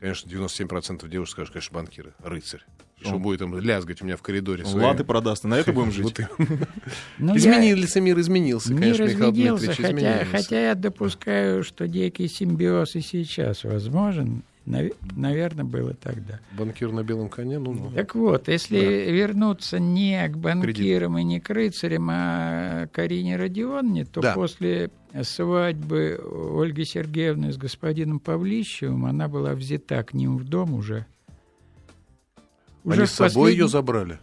Конечно, 0.00 0.30
97% 0.30 1.06
девушек 1.10 1.32
скажут, 1.32 1.52
конечно, 1.52 1.74
банкиры, 1.74 2.14
рыцарь. 2.22 2.64
Что 3.02 3.18
будет 3.18 3.38
там 3.40 3.58
лязгать 3.58 4.00
у 4.02 4.04
меня 4.04 4.16
в 4.16 4.22
коридоре. 4.22 4.64
свои- 4.64 4.82
Латы 4.84 5.04
продаст, 5.04 5.44
и 5.44 5.48
на 5.48 5.58
это 5.58 5.72
будем 5.72 5.90
жить. 5.92 6.16
Ну, 7.18 7.36
Изменился 7.36 8.00
мир, 8.00 8.18
изменился, 8.18 8.72
Мир 8.72 8.80
конечно, 8.82 9.02
Михаил 9.04 9.30
изменился, 9.32 9.66
Дмитриевич, 9.66 9.76
хотя, 9.76 9.98
изменился. 10.22 10.26
хотя 10.36 10.68
я 10.68 10.74
допускаю, 10.74 11.64
что 11.64 11.86
некий 11.88 12.28
симбиоз 12.28 12.94
и 12.96 13.00
сейчас 13.00 13.64
возможен. 13.64 14.42
Нав- 14.66 14.92
Наверное, 15.16 15.64
было 15.64 15.94
тогда. 15.94 16.38
Банкир 16.56 16.92
на 16.92 17.02
белом 17.02 17.28
коне, 17.28 17.58
ну, 17.58 17.72
ну. 17.72 17.90
Так 17.92 18.14
вот, 18.14 18.48
если 18.48 18.78
вернуться 19.10 19.78
не 19.80 20.28
к 20.28 20.36
банкирам 20.36 21.18
и 21.18 21.24
не 21.24 21.40
к 21.40 21.48
рыцарям, 21.50 22.08
а 22.10 22.86
к 22.88 22.98
Арине 22.98 23.36
Родионовне, 23.36 24.04
то 24.04 24.20
Да. 24.20 24.34
после 24.34 24.90
свадьбы 25.22 26.20
Ольги 26.56 26.84
Сергеевны 26.84 27.52
с 27.52 27.56
господином 27.56 28.20
Павлищевым 28.20 29.06
она 29.06 29.28
была 29.28 29.54
взята 29.54 30.02
к 30.04 30.12
ним 30.14 30.36
в 30.36 30.44
дом 30.44 30.74
уже. 30.74 31.06
Они 32.84 33.04
в 33.04 33.06
с 33.06 33.12
собой 33.12 33.28
последний- 33.30 33.52
ее 33.62 33.68
забрали. 33.68 34.18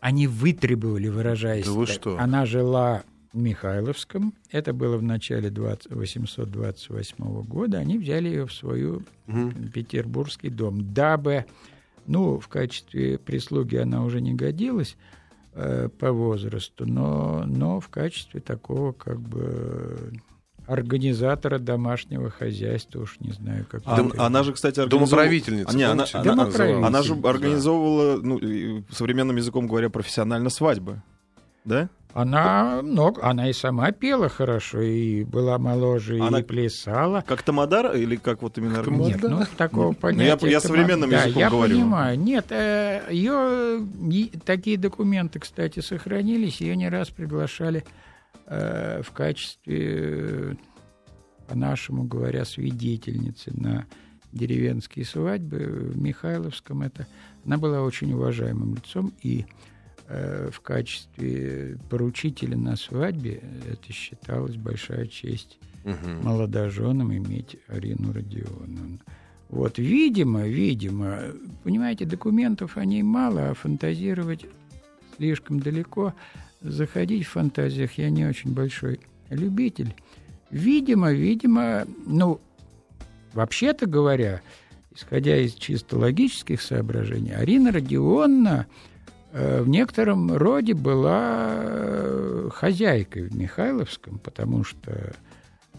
Они 0.00 0.26
вытребовали, 0.26 1.08
выражаясь. 1.08 1.66
Да 1.66 1.72
вы 1.72 1.86
так. 1.86 1.94
что? 1.94 2.18
Она 2.18 2.46
жила 2.46 3.02
Михайловском. 3.36 4.34
Это 4.50 4.72
было 4.72 4.96
в 4.96 5.02
начале 5.02 5.50
20 5.50 5.92
828 5.92 7.42
года. 7.44 7.78
Они 7.78 7.98
взяли 7.98 8.28
ее 8.28 8.46
в 8.46 8.52
свою 8.52 9.02
Мгм. 9.26 9.68
петербургский 9.72 10.48
дом, 10.50 10.92
дабы, 10.92 11.44
ну, 12.06 12.38
в 12.38 12.48
качестве 12.48 13.18
прислуги 13.18 13.76
она 13.76 14.04
уже 14.04 14.20
не 14.20 14.34
годилась 14.34 14.96
э, 15.54 15.88
по 15.98 16.12
возрасту, 16.12 16.86
но, 16.86 17.44
но 17.46 17.80
в 17.80 17.88
качестве 17.88 18.40
такого 18.40 18.92
как 18.92 19.18
бы 19.20 20.12
организатора 20.66 21.58
домашнего 21.58 22.28
хозяйства, 22.30 23.00
уж 23.02 23.16
не 23.20 23.32
знаю, 23.32 23.64
как. 23.70 23.82
А, 23.86 24.00
это. 24.04 24.24
она 24.26 24.42
же, 24.42 24.52
кстати, 24.52 24.80
организовывала... 24.80 25.08
Домоправительница. 25.22 25.76
Не, 25.76 25.84
она, 25.84 26.04
она- 26.12 26.24
Домоправительница. 26.24 26.86
она 26.86 27.02
же 27.02 27.14
Да. 27.14 27.30
организовывала, 27.30 28.20
ну, 28.20 28.84
современным 28.90 29.36
языком 29.36 29.66
говоря, 29.68 29.90
профессионально 29.90 30.50
свадьбы. 30.50 31.02
Да? 31.64 31.88
Она 32.16 32.80
много, 32.82 33.22
она 33.22 33.50
и 33.50 33.52
сама 33.52 33.92
пела 33.92 34.30
хорошо, 34.30 34.80
и 34.80 35.22
была 35.24 35.58
моложе, 35.58 36.18
Она- 36.18 36.40
и 36.40 36.42
плясала. 36.42 37.22
Как 37.26 37.42
Тамадар 37.42 37.94
или 37.94 38.16
как 38.16 38.40
вот 38.40 38.56
именно... 38.56 38.76
Как? 38.82 38.88
Нет, 38.88 39.22
ну 39.22 39.42
такого 39.58 39.88
Ну, 39.88 39.90
я- 39.90 39.94
понятия. 39.96 40.48
я 40.48 40.58
тома- 40.58 40.60
современным 40.60 41.10
да, 41.10 41.24
языком 41.24 41.40
я 41.40 41.50
говорю. 41.50 41.74
понимаю. 41.76 42.18
Нет, 42.18 42.50
ее 42.50 43.86
такие 44.46 44.78
документы, 44.78 45.40
кстати, 45.40 45.80
сохранились. 45.80 46.62
Ее 46.62 46.74
не 46.74 46.88
раз 46.88 47.10
приглашали 47.10 47.84
э, 48.46 49.02
в 49.02 49.10
качестве, 49.12 50.56
по-нашему 51.48 52.04
говоря, 52.04 52.46
свидетельницы 52.46 53.52
на 53.54 53.84
деревенские 54.32 55.04
свадьбы 55.04 55.58
в 55.58 55.98
Михайловском. 55.98 56.80
Это 56.80 57.06
она 57.44 57.58
была 57.58 57.82
очень 57.82 58.12
уважаемым 58.14 58.74
лицом 58.76 59.12
и 59.22 59.40
э, 59.40 59.44
в 60.08 60.60
качестве 60.60 61.78
поручителя 61.90 62.56
на 62.56 62.76
свадьбе 62.76 63.42
это 63.70 63.92
считалось 63.92 64.56
большая 64.56 65.06
честь 65.06 65.58
Мгм. 65.84 66.22
молодоженам 66.24 67.12
иметь 67.16 67.56
Арину 67.68 68.12
Родионовну. 68.12 68.98
Вот, 69.48 69.78
видимо, 69.78 70.46
видимо, 70.46 71.20
понимаете, 71.62 72.04
документов 72.04 72.76
о 72.76 72.84
ней 72.84 73.02
мало, 73.02 73.50
а 73.50 73.54
фантазировать 73.54 74.46
слишком 75.16 75.60
далеко, 75.60 76.14
заходить 76.60 77.26
в 77.26 77.30
фантазиях 77.30 77.92
я 77.98 78.10
не 78.10 78.26
очень 78.26 78.52
большой 78.52 79.00
любитель. 79.30 79.94
Видимо, 80.50 81.12
видимо, 81.12 81.86
ну, 82.06 82.40
вообще-то 83.34 83.86
говоря, 83.86 84.42
исходя 84.94 85.36
из 85.36 85.54
чисто 85.54 85.98
логических 85.98 86.60
соображений, 86.60 87.32
Арина 87.32 87.70
Родионовна 87.70 88.66
э, 88.66 88.95
в 89.36 89.68
некотором 89.68 90.34
роде 90.34 90.72
была 90.72 91.50
э, 91.58 92.48
хозяйкой 92.54 93.28
в 93.28 93.36
Михайловском, 93.36 94.18
потому 94.18 94.64
что 94.64 95.12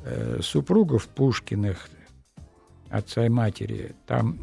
э, 0.04 0.40
супругов 0.44 1.08
Пушкиных, 1.08 1.90
отца 2.90 3.26
и 3.26 3.30
матери, 3.30 3.96
там 4.06 4.38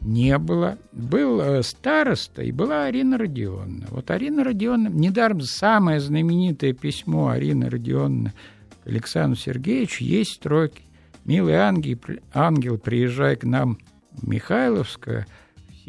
не 0.00 0.38
было. 0.38 0.78
Был 0.92 1.40
э, 1.40 1.62
староста 1.62 2.42
и 2.42 2.50
была 2.50 2.84
Арина 2.84 3.18
Родионовна. 3.18 3.86
Вот 3.90 4.10
Арина 4.10 4.42
Родионовна, 4.42 4.96
недаром 4.96 5.42
самое 5.42 6.00
знаменитое 6.00 6.72
письмо 6.72 7.28
Арины 7.28 7.68
Родионовны 7.68 8.32
к 8.82 8.86
Александру 8.86 9.38
Сергеевичу 9.38 10.02
есть 10.02 10.36
строки. 10.36 10.82
«Милый 11.26 11.56
ангел, 11.56 11.98
ангел, 12.32 12.78
приезжай 12.78 13.36
к 13.36 13.44
нам 13.44 13.78
в 14.12 14.26
Михайловское, 14.26 15.26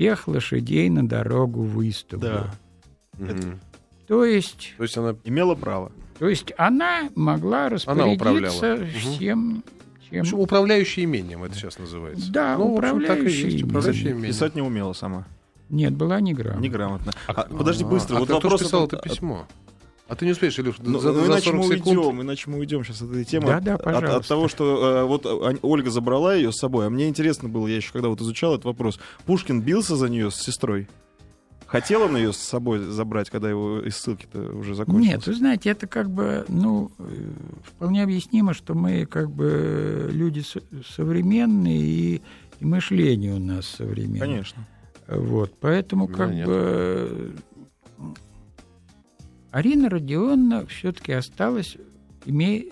всех 0.01 0.27
лошадей 0.27 0.89
на 0.89 1.07
дорогу 1.07 1.61
выставлю». 1.61 2.21
Да. 2.27 2.51
Мгм. 3.19 3.59
То 4.07 4.25
есть 4.25 4.73
То 4.77 4.83
есть 4.83 4.97
она... 4.97 5.15
Имела 5.23 5.53
право. 5.55 5.91
то 6.17 6.27
есть 6.27 6.51
она 6.57 7.09
могла 7.15 7.69
распорядиться. 7.69 8.75
Мгм. 8.77 8.87
всем, 8.87 9.63
В 9.99 10.09
чем... 10.09 10.21
общем, 10.21 10.39
управляющий 10.39 11.03
имением 11.03 11.43
это 11.43 11.53
сейчас 11.55 11.77
называется. 11.77 12.31
Да, 12.31 12.57
ну, 12.57 12.73
в 12.75 12.79
общем, 12.79 12.99
так 13.01 13.01
и 13.01 13.03
управляющий 13.03 13.35
есть, 13.43 13.47
имением. 13.57 13.67
управляющий 13.69 14.03
имением. 14.05 14.27
Писать 14.27 14.55
не 14.55 14.61
умела 14.63 14.93
сама. 14.93 15.27
Нет, 15.69 15.93
была 15.93 16.19
неграмотна. 16.19 16.61
Неграмотно. 16.63 17.11
А, 17.27 17.33
подожди, 17.43 17.83
А, 17.83 17.87
быстро. 17.87 18.15
А 18.17 18.19
вот 18.19 18.25
кто 18.25 18.39
вопрос 18.39 18.61
писал 18.63 18.87
это 18.87 18.97
письмо? 18.97 19.47
А 20.11 20.15
ты 20.15 20.25
не 20.25 20.31
успеешь, 20.33 20.59
Илюш, 20.59 20.75
Ну, 20.79 20.99
за, 20.99 21.13
ну, 21.13 21.21
за 21.21 21.27
иначе 21.27 21.45
40 21.51 21.57
мы 21.69 21.75
секунд? 21.77 21.97
уйдем, 21.99 22.21
иначе 22.21 22.49
мы 22.49 22.57
уйдем 22.59 22.83
сейчас 22.83 23.01
от 23.01 23.11
этой 23.11 23.23
темы. 23.23 23.47
Да-да, 23.47 23.75
От- 23.75 23.79
от, 23.79 23.85
пожалуйста. 23.85 24.27
того, 24.27 24.47
что 24.49 24.87
э, 24.87 25.03
вот 25.05 25.25
э, 25.25 25.57
Ольга 25.61 25.89
забрала 25.89 26.35
ее 26.35 26.51
с 26.51 26.57
собой, 26.57 26.85
а 26.87 26.89
мне 26.89 27.07
интересно 27.07 27.47
было, 27.47 27.65
я 27.65 27.77
еще 27.77 27.93
когда 27.93 28.09
вот 28.09 28.19
изучал 28.19 28.53
этот 28.53 28.65
вопрос, 28.65 28.99
Пушкин 29.25 29.61
бился 29.61 29.95
за 29.95 30.09
нее 30.09 30.29
с 30.29 30.35
сестрой? 30.35 30.89
Хотел 31.65 32.01
он 32.01 32.17
ее 32.17 32.33
с 32.33 32.37
собой 32.37 32.79
забрать, 32.79 33.29
когда 33.29 33.49
его 33.49 33.79
из 33.79 33.95
ссылки-то 33.95 34.39
уже 34.53 34.75
закончилось? 34.75 35.07
Нет, 35.15 35.27
вы 35.27 35.33
знаете, 35.33 35.69
это 35.69 35.87
как 35.87 36.09
бы, 36.09 36.43
ну, 36.49 36.91
э, 36.99 37.03
вполне 37.63 38.03
объяснимо, 38.03 38.53
что 38.53 38.73
мы 38.73 39.05
как 39.05 39.31
бы 39.31 40.09
люди 40.11 40.41
со- 40.41 40.59
современные 40.93 41.79
и, 41.79 42.21
и 42.59 42.65
мышление 42.65 43.33
у 43.35 43.39
нас 43.39 43.65
современное. 43.65 44.19
Конечно. 44.19 44.67
Вот, 45.07 45.53
поэтому 45.61 46.07
как 46.09 46.31
нет. 46.31 46.45
бы 46.45 47.31
Арина 49.51 49.89
Родионовна 49.89 50.65
все-таки 50.65 51.11
осталась, 51.11 51.77
име, 52.25 52.63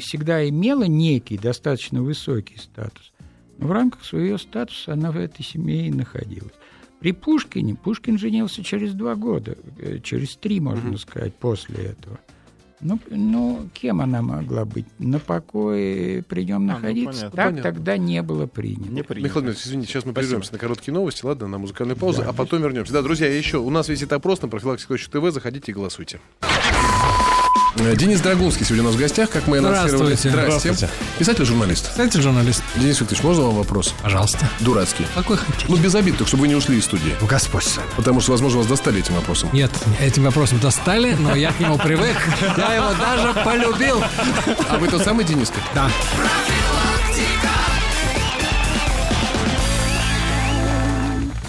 всегда 0.00 0.48
имела 0.48 0.84
некий 0.84 1.36
достаточно 1.38 2.02
высокий 2.02 2.56
статус. 2.58 3.12
Но 3.58 3.68
в 3.68 3.72
рамках 3.72 4.04
своего 4.04 4.38
статуса 4.38 4.94
она 4.94 5.12
в 5.12 5.16
этой 5.16 5.42
семье 5.44 5.86
и 5.88 5.92
находилась. 5.92 6.52
При 7.00 7.12
Пушкине, 7.12 7.74
Пушкин 7.74 8.18
женился 8.18 8.64
через 8.64 8.94
два 8.94 9.14
года, 9.14 9.56
э, 9.78 9.98
через 10.02 10.36
три, 10.36 10.58
можно 10.60 10.88
Мгм. 10.90 10.98
сказать, 10.98 11.34
после 11.34 11.84
этого. 11.84 12.18
Ну, 12.84 13.00
ну, 13.08 13.68
кем 13.72 14.02
она 14.02 14.20
могла 14.20 14.66
быть? 14.66 14.84
На 14.98 15.18
покое 15.18 16.22
при 16.22 16.44
нем 16.44 16.56
А, 16.56 16.58
ну, 16.60 16.66
находиться? 16.74 17.12
понятно. 17.12 17.30
так 17.36 17.46
Понятно. 17.46 17.62
тогда 17.72 17.96
не 17.96 18.22
было 18.22 18.46
принято. 18.46 18.92
Не 18.92 19.02
принято. 19.02 19.24
Михаил 19.26 19.42
Дмитриевич, 19.42 19.66
извините, 19.66 19.88
сейчас 19.88 20.04
мы 20.04 20.12
Спасибо. 20.12 20.28
прервемся 20.30 20.52
на 20.52 20.58
короткие 20.58 20.92
новости, 20.94 21.24
ладно, 21.24 21.48
на 21.48 21.56
музыкальную 21.58 21.96
паузу, 21.96 22.20
Да. 22.22 22.28
а 22.28 22.32
потом 22.34 22.60
вернемся. 22.62 22.92
Да, 22.92 23.00
друзья, 23.00 23.26
еще 23.26 23.56
у 23.56 23.70
нас 23.70 23.88
висит 23.88 24.12
опрос 24.12 24.42
на 24.42 24.48
профилактике 24.48 24.96
ТВ, 24.98 25.32
заходите 25.32 25.72
и 25.72 25.74
голосуйте. 25.74 26.20
Денис 27.76 28.20
Драгунский 28.20 28.64
сегодня 28.64 28.84
у 28.84 28.86
нас 28.86 28.94
в 28.94 28.98
гостях, 28.98 29.30
как 29.30 29.48
мы 29.48 29.58
анонсировали. 29.58 30.14
Здравствуйте. 30.14 30.30
Здравствуйте. 30.30 30.88
Писатель-журналист. 31.18 31.88
Кстати, 31.88 32.18
журналист. 32.18 32.62
Денис 32.76 33.00
Викторович, 33.00 33.24
можно 33.24 33.42
вам 33.44 33.56
вопрос? 33.56 33.94
Пожалуйста. 34.00 34.48
Дурацкий. 34.60 35.04
Какой 35.14 35.36
хотите? 35.36 35.66
Ну, 35.68 35.76
без 35.76 35.92
обид, 35.96 36.16
только 36.16 36.28
чтобы 36.28 36.42
вы 36.42 36.48
не 36.48 36.54
ушли 36.54 36.78
из 36.78 36.84
студии. 36.84 37.14
Ну, 37.20 37.26
Господь. 37.26 37.66
Потому 37.96 38.20
что, 38.20 38.30
возможно, 38.30 38.58
вас 38.58 38.68
достали 38.68 39.00
этим 39.00 39.14
вопросом. 39.14 39.50
Нет, 39.52 39.72
этим 40.00 40.22
вопросом 40.22 40.60
достали, 40.60 41.14
но 41.14 41.34
я 41.34 41.52
к 41.52 41.58
нему 41.58 41.76
привык. 41.76 42.16
Я 42.56 42.74
его 42.74 42.92
даже 42.94 43.34
полюбил. 43.44 44.00
А 44.68 44.78
вы 44.78 44.86
тот 44.86 45.02
самый 45.02 45.24
Дениска? 45.24 45.58
Да. 45.74 45.90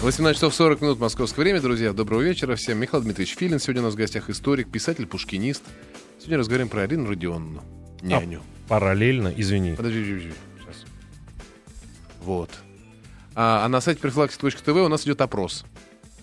18 0.01 0.37
часов 0.37 0.53
40 0.53 0.81
минут 0.81 0.99
московское 0.99 1.43
время, 1.43 1.61
друзья. 1.61 1.91
Доброго 1.91 2.21
вечера 2.21 2.55
всем. 2.55 2.79
Михаил 2.79 3.03
Дмитриевич 3.03 3.35
Филин. 3.37 3.59
Сегодня 3.59 3.81
у 3.81 3.85
нас 3.85 3.93
в 3.93 3.97
гостях 3.97 4.29
историк, 4.29 4.69
писатель, 4.69 5.07
пушкинист. 5.07 5.63
Сегодня 6.25 6.39
разговариваем 6.39 6.69
про 6.69 6.81
Арину 6.81 7.07
Родионовну. 7.07 7.61
Няню. 8.01 8.41
Параллельно, 8.67 9.31
извини. 9.37 9.75
Подожди, 9.75 9.99
подожди, 9.99 10.13
подожди. 10.13 10.33
Сейчас. 10.59 10.85
Вот. 12.23 12.49
А, 13.35 13.63
а 13.63 13.69
на 13.69 13.79
сайте 13.79 14.01
профилактика.тв 14.01 14.69
у 14.69 14.87
нас 14.87 15.03
идет 15.03 15.21
опрос. 15.21 15.65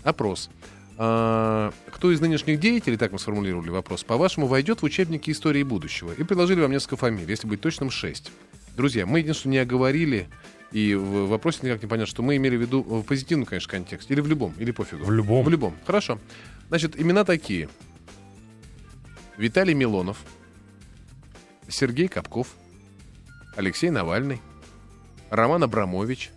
Опрос. 0.02 0.50
А, 0.98 1.72
кто 1.92 2.10
из 2.10 2.20
нынешних 2.20 2.58
деятелей, 2.58 2.96
так 2.96 3.12
мы 3.12 3.20
сформулировали 3.20 3.70
вопрос, 3.70 4.02
по-вашему, 4.02 4.48
войдет 4.48 4.82
в 4.82 4.84
учебники 4.84 5.30
истории 5.30 5.62
будущего? 5.62 6.10
И 6.10 6.24
предложили 6.24 6.60
вам 6.60 6.72
несколько 6.72 6.96
фамилий, 6.96 7.30
если 7.30 7.46
быть 7.46 7.60
точным, 7.60 7.92
шесть. 7.92 8.32
Друзья, 8.76 9.06
мы 9.06 9.20
единственное 9.20 9.52
не 9.52 9.58
оговорили, 9.58 10.26
и 10.72 10.96
в 10.96 11.28
вопросе 11.28 11.60
никак 11.62 11.80
не 11.80 11.86
понятно, 11.88 12.10
что 12.10 12.24
мы 12.24 12.34
имели 12.34 12.56
в 12.56 12.60
виду 12.60 12.82
в 12.82 13.04
позитивном, 13.04 13.46
конечно, 13.46 13.70
контексте, 13.70 14.14
или 14.14 14.20
в 14.20 14.26
любом, 14.26 14.52
или 14.58 14.72
пофигу. 14.72 15.04
В 15.04 15.12
любом. 15.12 15.44
В 15.44 15.48
любом. 15.48 15.76
Хорошо. 15.86 16.18
Значит, 16.70 17.00
имена 17.00 17.22
такие. 17.22 17.68
Виталий 19.36 19.74
Милонов, 19.74 20.18
Сергей 21.68 22.08
Капков, 22.08 22.48
Алексей 23.56 23.90
Навальный, 23.90 24.40
Роман 25.30 25.62
Абрамович, 25.62 26.30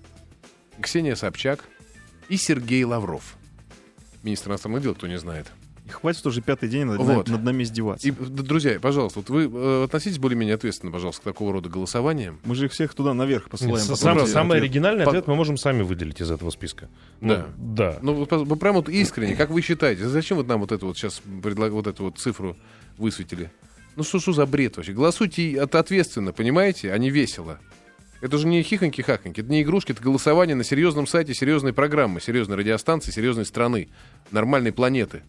Ксения 0.81 1.15
Собчак 1.15 1.63
и 2.29 2.37
Сергей 2.37 2.83
Лавров. 2.83 3.35
Министр 4.23 4.51
иностранных 4.51 4.81
дел, 4.81 4.95
кто 4.95 5.07
не 5.07 5.17
знает. 5.17 5.47
И 5.85 5.89
хватит 5.89 6.25
уже 6.25 6.41
пятый 6.41 6.67
день 6.67 6.85
над, 6.85 6.97
Вот. 6.99 7.27
над 7.29 7.43
нами 7.43 7.61
издеваться. 7.61 8.07
И, 8.07 8.11
друзья, 8.11 8.79
пожалуйста, 8.79 9.19
вот 9.19 9.29
вы 9.29 9.43
э, 9.43 9.83
относитесь 9.83 10.17
более-менее 10.17 10.55
ответственно, 10.55 10.91
пожалуйста, 10.91 11.21
к 11.21 11.25
такого 11.25 11.53
рода 11.53 11.69
голосованиям. 11.69 12.39
Мы 12.43 12.55
же 12.55 12.65
их 12.65 12.71
всех 12.71 12.95
туда 12.95 13.13
наверх 13.13 13.49
посылаем. 13.51 13.77
С- 13.77 13.81
потом 13.89 13.97
Самый, 13.97 14.23
эти 14.23 14.29
самый 14.31 14.57
оригинальный 14.57 15.03
По- 15.05 15.11
ответ 15.11 15.27
мы 15.27 15.35
можем 15.35 15.57
сами 15.57 15.83
выделить 15.83 16.21
из 16.21 16.31
этого 16.31 16.49
списка. 16.49 16.89
Ну, 17.21 17.35
Да. 17.35 17.45
Да. 17.57 17.99
Ну, 18.01 18.23
пос- 18.23 18.45
вы 18.45 18.55
прямо 18.55 18.77
вот 18.77 18.89
искренне, 18.89 19.35
как 19.35 19.51
вы 19.51 19.61
считаете, 19.61 20.07
зачем 20.07 20.37
вот 20.37 20.47
нам 20.47 20.59
вот 20.61 20.71
эту 20.71 20.87
вот 20.87 20.97
сейчас 20.97 21.21
предлаг... 21.43 21.71
вот 21.71 21.85
эту 21.85 22.05
вот 22.05 22.17
цифру 22.17 22.57
высветили? 22.97 23.51
Ну, 23.95 24.03
что, 24.03 24.19
что 24.19 24.33
за 24.33 24.45
бред 24.45 24.77
вообще? 24.77 24.91
Голосуйте 24.93 25.61
от- 25.61 25.75
ответственно, 25.75 26.33
понимаете, 26.33 26.91
а 26.91 26.97
не 26.97 27.09
весело. 27.09 27.59
Это 28.21 28.37
же 28.37 28.47
не 28.47 28.61
хихоньки-хахоньки, 28.61 29.41
это 29.41 29.49
не 29.51 29.61
игрушки, 29.61 29.91
это 29.91 30.01
голосование 30.01 30.55
на 30.55 30.63
серьезном 30.63 31.05
сайте 31.05 31.33
серьезной 31.33 31.73
программы, 31.73 32.19
серьезной 32.21 32.57
радиостанции, 32.57 33.11
серьезной 33.11 33.45
страны, 33.45 33.89
нормальной 34.31 34.71
планеты. 34.71 35.21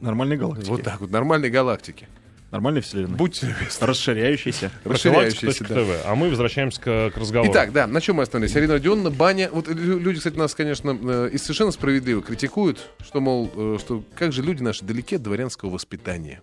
Нормальные 0.00 0.38
галактики. 0.38 0.68
Вот 0.68 0.82
так 0.82 1.00
вот, 1.00 1.10
нормальной 1.10 1.50
галактики. 1.50 2.08
Нормальной 2.50 2.82
вселенной. 2.82 3.16
Будьте 3.16 3.46
любезны. 3.46 3.86
Расширяющейся. 3.86 4.70
Расширяющейся, 4.84 5.64
да. 5.64 5.74
Профилактика.тв. 5.74 6.06
А 6.06 6.14
мы 6.14 6.30
возвращаемся 6.30 6.80
к, 6.80 7.10
к 7.12 7.16
разговору. 7.16 7.50
Итак, 7.50 7.72
да, 7.72 7.88
на 7.88 8.00
чем 8.00 8.16
мы 8.16 8.22
остановились? 8.22 8.54
Арина 8.54 8.74
Родионовна, 8.74 9.10
баня. 9.10 9.50
Вот 9.50 9.66
лю- 9.68 9.98
люди, 9.98 10.18
кстати, 10.18 10.36
нас, 10.36 10.54
конечно, 10.54 10.96
э, 11.02 11.30
и 11.32 11.38
совершенно 11.38 11.72
справедливо 11.72 12.22
критикуют, 12.22 12.90
что, 13.04 13.20
мол, 13.20 13.50
э, 13.56 13.78
что 13.80 14.04
как 14.14 14.32
же 14.32 14.42
люди 14.42 14.62
наши 14.62 14.84
далеки 14.84 15.16
от 15.16 15.22
дворянского 15.22 15.70
воспитания. 15.70 16.42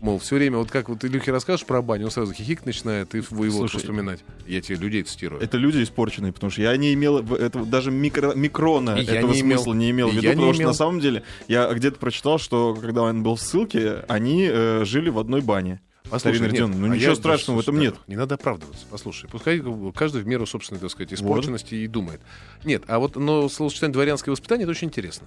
Мол, 0.00 0.18
все 0.18 0.36
время, 0.36 0.56
вот 0.56 0.70
как 0.70 0.88
вот 0.88 1.04
Илюхе 1.04 1.30
расскажешь 1.30 1.66
про 1.66 1.82
баню, 1.82 2.06
он 2.06 2.10
сразу 2.10 2.32
хихик 2.32 2.64
начинает 2.64 3.14
и 3.14 3.20
воевод 3.30 3.70
Слушай, 3.70 3.78
вспоминать. 3.82 4.20
Я 4.46 4.62
тебе 4.62 4.76
людей 4.76 5.02
цитирую. 5.02 5.42
Это 5.42 5.58
люди 5.58 5.82
испорченные, 5.82 6.32
потому 6.32 6.50
что 6.50 6.62
я 6.62 6.74
не 6.78 6.94
имел 6.94 7.22
в- 7.22 7.34
это, 7.34 7.64
даже 7.66 7.90
микро, 7.90 8.32
микрона 8.34 8.96
И 8.96 9.02
я 9.04 9.16
этого 9.18 9.32
не 9.32 9.40
имел. 9.42 9.58
смысла 9.58 9.74
не 9.74 9.90
имел 9.90 10.08
в 10.08 10.12
виду, 10.14 10.22
я 10.22 10.30
потому 10.32 10.54
что 10.54 10.62
имел. 10.62 10.70
на 10.70 10.74
самом 10.74 11.00
деле 11.00 11.22
я 11.48 11.70
где-то 11.72 11.98
прочитал, 11.98 12.38
что 12.38 12.74
когда 12.74 13.02
он 13.02 13.22
был 13.22 13.34
в 13.36 13.42
ссылке, 13.42 14.04
они 14.08 14.48
э, 14.50 14.84
жили 14.86 15.10
в 15.10 15.18
одной 15.18 15.42
бане. 15.42 15.80
Старина 16.16 16.44
нет, 16.46 16.52
Родионовна, 16.52 16.86
ну 16.86 16.92
а 16.92 16.96
ничего 16.96 17.10
я- 17.10 17.16
страшного 17.16 17.58
в 17.58 17.60
этом 17.60 17.76
да, 17.76 17.80
нет. 17.82 17.94
Не 18.08 18.16
надо 18.16 18.34
оправдываться. 18.36 18.84
Послушай, 18.90 19.28
пускай 19.30 19.62
каждый 19.94 20.22
в 20.22 20.26
меру 20.26 20.44
собственной, 20.46 20.80
так 20.80 20.90
сказать, 20.90 21.12
испорченности 21.12 21.74
и 21.74 21.86
думает. 21.86 22.20
Нет, 22.64 22.82
а 22.88 22.98
вот 22.98 23.14
но 23.16 23.48
словосочетание 23.48 23.92
дворянское 23.92 24.32
воспитание 24.32 24.64
это 24.64 24.70
очень 24.72 24.88
интересно. 24.88 25.26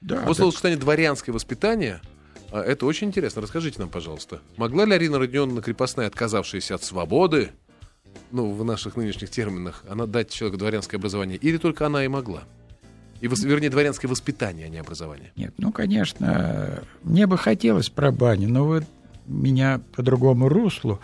Да, 0.00 0.22
вот 0.26 0.36
словосочетание 0.36 0.78
дворянское 0.78 1.32
воспитание 1.32 2.00
а, 2.00 2.17
это 2.50 2.86
очень 2.86 3.08
интересно. 3.08 3.42
Расскажите 3.42 3.78
нам, 3.78 3.88
пожалуйста, 3.88 4.40
могла 4.56 4.84
ли 4.84 4.94
Арина 4.94 5.18
Родионовна 5.18 5.62
крепостная, 5.62 6.06
отказавшаяся 6.06 6.76
от 6.76 6.82
свободы, 6.82 7.50
ну, 8.30 8.52
в 8.52 8.64
наших 8.64 8.96
нынешних 8.96 9.30
терминах, 9.30 9.84
она 9.88 10.06
дать 10.06 10.30
человеку 10.30 10.58
дворянское 10.58 10.98
образование, 10.98 11.36
или 11.36 11.56
только 11.56 11.86
она 11.86 12.04
и 12.04 12.08
могла? 12.08 12.44
И, 13.20 13.26
вернее, 13.26 13.70
дворянское 13.70 14.08
воспитание, 14.08 14.66
а 14.66 14.68
не 14.68 14.78
образование. 14.78 15.32
Нет, 15.34 15.54
ну, 15.58 15.72
конечно, 15.72 16.82
мне 17.02 17.26
бы 17.26 17.36
хотелось 17.36 17.90
про 17.90 18.12
баню, 18.12 18.48
но 18.48 18.64
вы 18.64 18.86
меня 19.26 19.80
по 19.94 20.02
другому 20.02 20.48
руслу. 20.48 21.00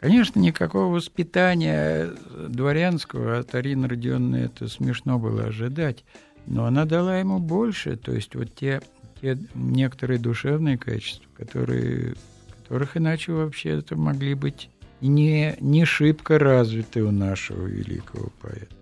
Конечно, 0.00 0.38
никакого 0.38 0.94
воспитания 0.94 2.10
дворянского 2.48 3.40
от 3.40 3.54
Арины 3.54 3.88
Родионовны 3.88 4.36
это 4.36 4.68
смешно 4.68 5.18
было 5.18 5.44
ожидать. 5.44 6.04
Но 6.46 6.64
она 6.66 6.84
дала 6.84 7.18
ему 7.18 7.40
больше, 7.40 7.96
то 7.96 8.12
есть 8.12 8.34
вот 8.34 8.54
те, 8.54 8.80
те 9.20 9.38
некоторые 9.54 10.18
душевные 10.18 10.78
качества, 10.78 11.28
которые, 11.36 12.14
которых 12.62 12.96
иначе 12.96 13.32
вообще 13.32 13.70
это 13.78 13.96
могли 13.96 14.34
быть 14.34 14.70
не, 15.00 15.56
не 15.60 15.84
шибко 15.84 16.38
развиты 16.38 17.02
у 17.02 17.10
нашего 17.10 17.66
великого 17.66 18.30
поэта. 18.40 18.74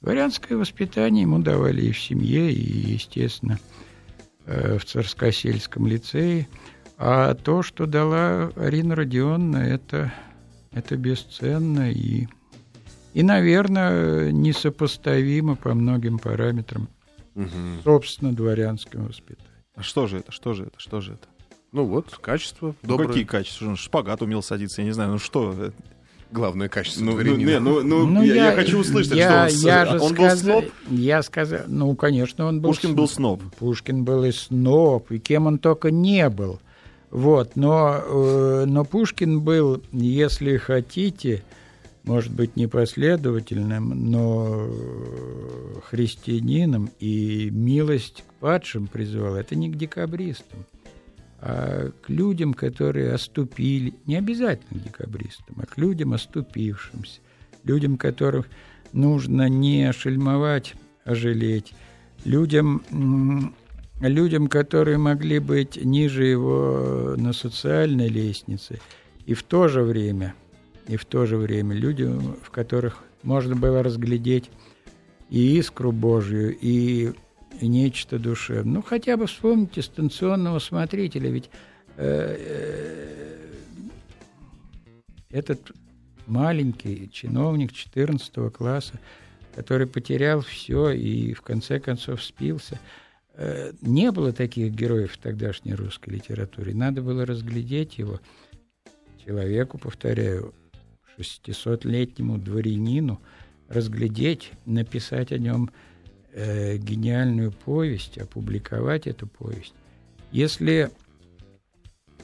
Дворянское 0.00 0.56
воспитание 0.56 1.22
ему 1.22 1.40
давали 1.40 1.82
и 1.82 1.92
в 1.92 2.00
семье, 2.00 2.52
и, 2.52 2.92
естественно, 2.92 3.58
э, 4.46 4.78
в 4.78 4.84
Царскосельском 4.84 5.86
лицее. 5.86 6.48
А 6.96 7.34
то, 7.34 7.62
что 7.62 7.86
дала 7.86 8.52
Арина 8.56 8.94
Родионовна, 8.94 9.58
это, 9.58 10.12
это 10.72 10.96
бесценно 10.96 11.90
и, 11.90 12.28
и, 13.12 13.22
наверное, 13.22 14.30
несопоставимо 14.30 15.56
по 15.56 15.74
многим 15.74 16.18
параметрам, 16.18 16.88
собственно, 17.84 18.32
дворянским 18.32 19.06
воспитанием. 19.06 19.57
А 19.78 19.82
что 19.82 20.06
же 20.06 20.18
это? 20.18 20.32
Что 20.32 20.54
же 20.54 20.64
это? 20.64 20.72
Что 20.78 21.00
же 21.00 21.12
это? 21.14 21.26
Ну 21.72 21.84
вот, 21.84 22.16
качество 22.20 22.74
Ну, 22.82 22.88
доброе. 22.88 23.08
какие 23.08 23.24
качества? 23.24 23.66
Он 23.66 23.76
шпагат 23.76 24.22
умел 24.22 24.42
садиться, 24.42 24.80
я 24.82 24.86
не 24.86 24.92
знаю, 24.92 25.12
ну 25.12 25.18
что? 25.18 25.54
Главное 26.30 26.68
качество 26.68 27.04
Ну, 27.04 27.12
ну, 27.16 27.36
не, 27.36 27.58
ну, 27.58 27.82
ну, 27.82 28.22
я, 28.22 28.50
я 28.50 28.52
хочу 28.52 28.78
услышать, 28.80 29.14
я, 29.14 29.48
что 29.48 29.56
он, 29.58 29.64
я 29.72 29.86
с- 29.86 29.90
же 29.90 30.00
он 30.00 30.08
был 30.08 30.14
сказал, 30.14 30.36
сноб. 30.60 30.64
Я 30.90 31.22
сказал, 31.22 31.60
ну, 31.68 31.94
конечно, 31.96 32.46
он 32.46 32.60
был 32.60 32.70
Пушкин 32.70 32.94
был 32.94 33.08
сноб. 33.08 33.42
Пушкин 33.58 34.04
был 34.04 34.24
и 34.24 34.32
сноб, 34.32 35.10
и 35.10 35.18
кем 35.18 35.46
он 35.46 35.58
только 35.58 35.90
не 35.90 36.28
был. 36.28 36.60
Вот, 37.10 37.56
но, 37.56 38.02
э, 38.04 38.64
но 38.66 38.84
Пушкин 38.84 39.40
был, 39.40 39.82
если 39.92 40.58
хотите, 40.58 41.42
может 42.04 42.32
быть, 42.32 42.56
непоследовательным, 42.56 44.10
но 44.10 44.66
э, 44.68 45.74
христианином, 45.84 46.90
и 47.00 47.48
милость 47.50 48.24
падшим 48.40 48.86
призывал. 48.86 49.36
Это 49.36 49.54
не 49.54 49.70
к 49.70 49.76
декабристам, 49.76 50.64
а 51.40 51.90
к 52.02 52.08
людям, 52.08 52.54
которые 52.54 53.12
оступили, 53.12 53.94
не 54.06 54.16
обязательно 54.16 54.80
к 54.80 54.84
декабристам, 54.84 55.56
а 55.60 55.66
к 55.66 55.78
людям 55.78 56.12
оступившимся, 56.12 57.20
людям, 57.64 57.96
которых 57.96 58.46
нужно 58.92 59.48
не 59.48 59.92
шельмовать, 59.92 60.74
а 61.04 61.14
жалеть, 61.14 61.74
людям, 62.24 62.82
людям, 64.00 64.48
которые 64.48 64.98
могли 64.98 65.38
быть 65.38 65.82
ниже 65.82 66.24
его 66.24 67.14
на 67.16 67.32
социальной 67.32 68.08
лестнице, 68.08 68.80
и 69.26 69.34
в 69.34 69.42
то 69.42 69.68
же 69.68 69.82
время, 69.82 70.34
и 70.86 70.96
в 70.96 71.04
то 71.04 71.26
же 71.26 71.36
время 71.36 71.74
людям, 71.74 72.36
в 72.42 72.50
которых 72.50 73.04
можно 73.22 73.54
было 73.54 73.82
разглядеть 73.82 74.50
и 75.28 75.58
искру 75.58 75.92
Божью, 75.92 76.56
и 76.58 77.12
нечто 77.60 78.18
душевное. 78.18 78.74
Ну, 78.74 78.82
хотя 78.82 79.16
бы 79.16 79.26
вспомните 79.26 79.82
станционного 79.82 80.58
смотрителя, 80.58 81.30
ведь 81.30 81.50
э, 81.96 82.36
э, 82.38 83.48
этот 85.30 85.72
маленький 86.26 87.10
чиновник 87.10 87.72
14 87.72 88.52
класса, 88.52 89.00
который 89.54 89.86
потерял 89.86 90.40
все 90.40 90.90
и 90.90 91.32
в 91.34 91.42
конце 91.42 91.80
концов 91.80 92.22
спился. 92.22 92.78
Э, 93.34 93.72
Не 93.82 94.12
было 94.12 94.32
таких 94.32 94.72
героев 94.72 95.12
в 95.12 95.18
тогдашней 95.18 95.74
русской 95.74 96.10
литературе. 96.10 96.74
Надо 96.74 97.02
было 97.02 97.26
разглядеть 97.26 97.98
его 97.98 98.20
человеку, 99.24 99.78
повторяю, 99.78 100.54
600-летнему 101.18 102.38
дворянину, 102.38 103.20
разглядеть, 103.68 104.52
написать 104.66 105.32
о 105.32 105.38
нем 105.38 105.70
э, 106.38 106.76
гениальную 106.76 107.52
повесть, 107.52 108.16
опубликовать 108.16 109.06
эту 109.06 109.26
повесть. 109.26 109.74
Если, 110.30 110.90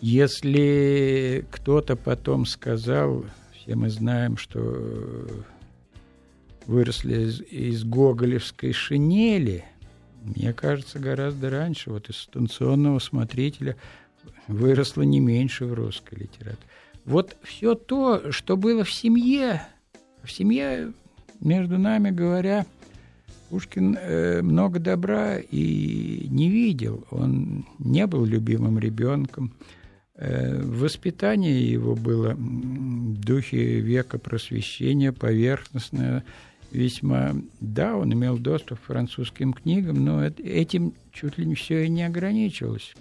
если 0.00 1.44
кто-то 1.50 1.96
потом 1.96 2.46
сказал, 2.46 3.24
все 3.55 3.74
мы 3.74 3.90
знаем, 3.90 4.37
что 4.37 4.61
э, 4.62 5.27
выросли 6.66 7.24
из, 7.24 7.40
из 7.40 7.85
гоголевской 7.85 8.72
шинели, 8.72 9.64
мне 10.22 10.53
кажется, 10.53 10.98
гораздо 10.98 11.50
раньше, 11.50 11.90
вот 11.90 12.09
из 12.09 12.16
станционного 12.16 13.00
смотрителя 13.00 13.77
выросло 14.46 15.03
не 15.03 15.20
меньше 15.20 15.66
в 15.66 15.74
русской 15.74 16.14
литературе. 16.14 16.59
Вот 17.05 17.37
все 17.42 17.74
то, 17.74 18.31
что 18.31 18.57
было 18.57 18.85
в 18.85 18.92
семье, 18.92 19.66
в 20.22 20.31
семье, 20.31 20.92
между 21.40 21.79
нами 21.79 22.11
говоря, 22.11 22.64
Пушкин 23.54 23.96
э, 23.96 24.42
много 24.42 24.80
добра 24.80 25.38
и 25.38 26.26
не 26.28 26.50
видел. 26.50 27.06
Он 27.12 27.64
не 27.78 28.04
был 28.08 28.24
любимым 28.24 28.80
ребенком. 28.80 29.54
Э, 30.16 30.60
воспитание 30.60 31.70
его 31.70 31.94
было 31.94 32.34
в 32.34 33.20
духе 33.20 33.78
века 33.78 34.18
просвещения, 34.18 35.12
поверхностное 35.12 36.24
весьма. 36.72 37.36
Да, 37.60 37.96
он 37.96 38.12
имел 38.12 38.38
доступ 38.38 38.80
к 38.80 38.86
французским 38.86 39.52
книгам, 39.52 40.04
но 40.04 40.26
эт- 40.26 40.42
этим 40.42 40.92
чуть 41.12 41.38
ли 41.38 41.46
не 41.46 41.54
все 41.54 41.84
и 41.84 41.88
не 41.88 42.02
ограничивалось. 42.02 42.92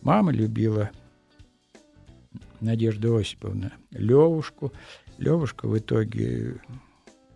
Мама 0.00 0.32
любила 0.32 0.88
Надежда 2.62 3.18
Осиповна 3.18 3.74
Левушку. 3.90 4.72
Левушка 5.18 5.68
в 5.68 5.76
итоге 5.76 6.58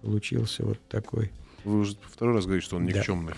получился 0.01 0.65
вот 0.65 0.81
такой. 0.89 1.31
Вы 1.65 1.81
уже 1.81 1.97
второй 2.11 2.35
раз 2.37 2.45
говорите, 2.45 2.67
что 2.67 2.77
он 2.77 2.87
Да. 2.87 2.93
никчемный. 2.99 3.35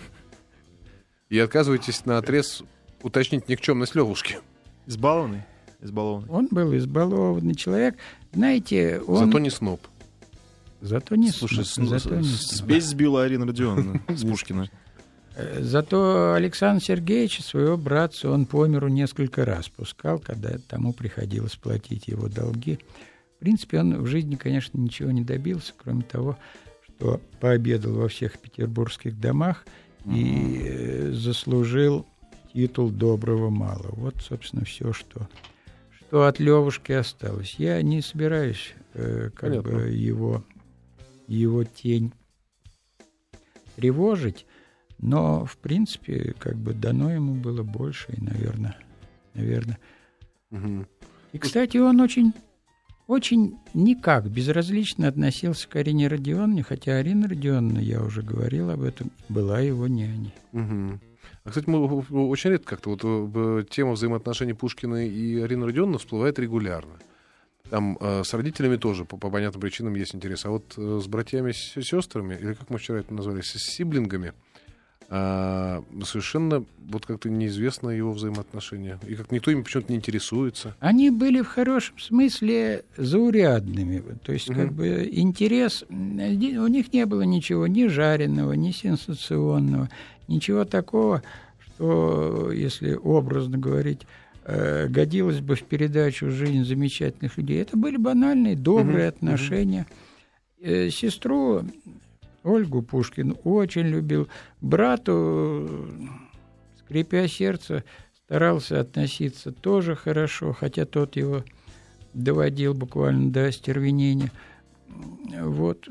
И 1.28 1.38
отказываетесь 1.38 2.04
на 2.06 2.18
отрез 2.18 2.62
уточнить 3.02 3.48
никчемность 3.48 3.94
Левушки. 3.94 4.38
Избалованный? 4.86 5.42
Избалованный. 5.80 6.28
Он 6.30 6.48
был 6.50 6.76
избалованный 6.76 7.54
человек. 7.54 7.96
Знаете, 8.32 9.00
он... 9.06 9.26
Зато 9.26 9.38
не 9.38 9.50
сноб. 9.50 9.80
Зато 10.80 11.16
не 11.16 11.30
Слушай, 11.30 11.64
сноб, 11.64 11.88
зато 11.88 12.16
не 12.16 12.24
спесь 12.28 12.84
сбила 12.84 13.24
Арина 13.24 13.46
Родионовна 13.46 14.00
с 14.08 14.22
Пушкина. 14.22 14.70
Э, 15.34 15.62
Зато 15.62 16.34
Александр 16.34 16.82
Сергеевич 16.82 17.40
своего 17.42 17.76
братца 17.76 18.30
он 18.30 18.46
по 18.46 18.66
миру 18.66 18.88
несколько 18.88 19.44
раз 19.44 19.68
пускал, 19.68 20.18
когда 20.18 20.56
тому 20.68 20.92
приходилось 20.92 21.56
платить 21.56 22.08
его 22.08 22.28
долги. 22.28 22.78
В 23.36 23.40
принципе, 23.40 23.80
он 23.80 24.02
в 24.02 24.06
жизни, 24.06 24.36
конечно, 24.36 24.78
ничего 24.78 25.10
не 25.10 25.22
добился, 25.22 25.72
кроме 25.76 26.02
того, 26.02 26.38
что 26.96 27.20
пообедал 27.40 27.92
во 27.92 28.08
всех 28.08 28.38
петербургских 28.38 29.18
домах 29.18 29.64
и 30.06 30.62
э, 30.64 31.12
заслужил 31.12 32.06
титул 32.52 32.90
доброго 32.90 33.50
малого. 33.50 33.94
Вот, 33.96 34.16
собственно, 34.20 34.64
все, 34.64 34.92
что, 34.92 35.28
что 35.90 36.26
от 36.26 36.38
Левушки 36.38 36.92
осталось. 36.92 37.56
Я 37.58 37.82
не 37.82 38.00
собираюсь 38.00 38.74
э, 38.94 39.30
как 39.34 39.50
Понятно. 39.50 39.70
бы 39.72 39.80
его, 39.90 40.44
его 41.26 41.64
тень 41.64 42.12
тревожить, 43.74 44.46
но, 44.98 45.44
в 45.44 45.58
принципе, 45.58 46.34
как 46.38 46.56
бы 46.56 46.72
дано 46.72 47.12
ему 47.12 47.34
было 47.34 47.62
больше, 47.62 48.12
и, 48.12 48.20
наверное, 48.22 48.76
наверное. 49.34 49.78
Мгм. 50.50 50.86
И, 51.32 51.38
кстати, 51.38 51.76
он 51.76 52.00
очень, 52.00 52.32
очень 53.06 53.58
никак 53.74 54.28
безразлично 54.28 55.08
относился 55.08 55.68
к 55.68 55.76
Арине 55.76 56.08
Родионовне, 56.08 56.62
хотя 56.62 56.96
Арина 56.96 57.28
Родионовна, 57.28 57.78
я 57.78 58.02
уже 58.02 58.22
говорил 58.22 58.70
об 58.70 58.82
этом, 58.82 59.10
была 59.28 59.60
его 59.60 59.86
няней. 59.86 60.32
Мгм. 60.52 61.00
А, 61.44 61.48
кстати, 61.48 61.68
мы 61.68 62.28
очень 62.28 62.50
редко 62.50 62.76
как-то 62.76 62.90
вот 62.90 63.00
э, 63.04 63.64
тема 63.70 63.92
взаимоотношений 63.92 64.54
Пушкина 64.54 65.06
и 65.06 65.40
Арины 65.40 65.66
Родионовны 65.66 65.98
всплывает 65.98 66.38
регулярно. 66.38 66.94
Там 67.70 67.96
э, 68.00 68.22
с 68.24 68.32
родителями 68.34 68.76
тоже 68.76 69.04
по, 69.04 69.16
по 69.16 69.30
понятным 69.30 69.60
причинам 69.60 69.94
есть 69.94 70.14
интерес. 70.14 70.44
А 70.44 70.50
вот 70.50 70.74
э, 70.76 71.00
с 71.02 71.06
братьями, 71.06 71.52
с 71.52 71.74
сестрами, 71.82 72.34
или 72.34 72.54
как 72.54 72.70
мы 72.70 72.78
вчера 72.78 72.98
это 72.98 73.14
назвали, 73.14 73.40
с 73.40 73.52
сиблингами, 73.52 74.32
а, 75.08 75.84
совершенно 76.04 76.64
вот 76.88 77.06
как-то 77.06 77.28
неизвестно 77.30 77.90
его 77.90 78.12
взаимоотношения. 78.12 78.98
И 79.06 79.14
как 79.14 79.30
никто 79.30 79.50
им 79.50 79.62
почему-то 79.62 79.92
не 79.92 79.98
интересуется. 79.98 80.74
Они 80.80 81.10
были 81.10 81.42
в 81.42 81.48
хорошем 81.48 81.98
смысле 81.98 82.84
заурядными. 82.96 84.02
То 84.24 84.32
есть, 84.32 84.46
как 84.48 84.66
Мгм. 84.66 84.74
бы, 84.74 85.08
интерес... 85.12 85.84
У 85.88 85.94
них 86.68 86.92
не 86.92 87.06
было 87.06 87.22
ничего 87.22 87.66
ни 87.66 87.86
жареного, 87.86 88.52
ни 88.54 88.72
сенсационного, 88.72 89.88
ничего 90.28 90.64
такого, 90.64 91.22
что, 91.60 92.50
если 92.52 92.94
образно 92.94 93.58
говорить, 93.58 94.00
э, 94.44 94.88
годилось 94.88 95.40
бы 95.40 95.54
в 95.56 95.62
передачу 95.62 96.30
«Жизнь 96.30 96.64
замечательных 96.64 97.36
людей». 97.36 97.62
Это 97.62 97.76
были 97.76 97.96
банальные, 97.96 98.56
добрые 98.56 99.08
мгм. 99.08 99.16
отношения. 99.16 99.86
Э, 100.60 100.88
Сестру 100.90 101.62
Ольгу 102.46 102.80
Пушкин 102.80 103.36
очень 103.42 103.88
любил. 103.88 104.28
Брату, 104.60 105.88
скрипя 106.78 107.26
сердце, 107.26 107.82
старался 108.14 108.80
относиться 108.80 109.50
тоже 109.50 109.96
хорошо, 109.96 110.52
хотя 110.52 110.86
тот 110.86 111.16
его 111.16 111.44
доводил 112.14 112.72
буквально 112.72 113.30
до 113.32 113.46
остервенения. 113.46 114.30
Вот. 115.40 115.88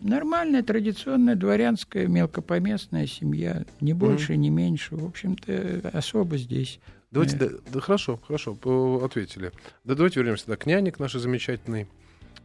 Нормальная, 0.00 0.62
традиционная, 0.64 1.36
дворянская, 1.36 2.08
мелкопоместная 2.08 3.06
семья. 3.06 3.64
Ни 3.80 3.92
больше, 3.92 4.36
ни 4.36 4.48
меньше. 4.48 4.96
В 4.96 5.04
общем-то, 5.04 5.90
особо 5.92 6.38
здесь. 6.38 6.80
Давайте, 7.12 7.36
да, 7.36 7.48
да, 7.72 7.80
хорошо, 7.80 8.18
хорошо, 8.26 8.56
ответили. 9.04 9.52
Да, 9.84 9.94
давайте 9.94 10.20
вернемся 10.20 10.46
да, 10.48 10.56
к 10.56 10.66
няне, 10.66 10.90
к 10.90 10.98
нашей 10.98 11.20
замечательной. 11.20 11.86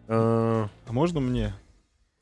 А, 0.07 0.69
А 0.87 0.93
можно 0.93 1.19
мне 1.19 1.53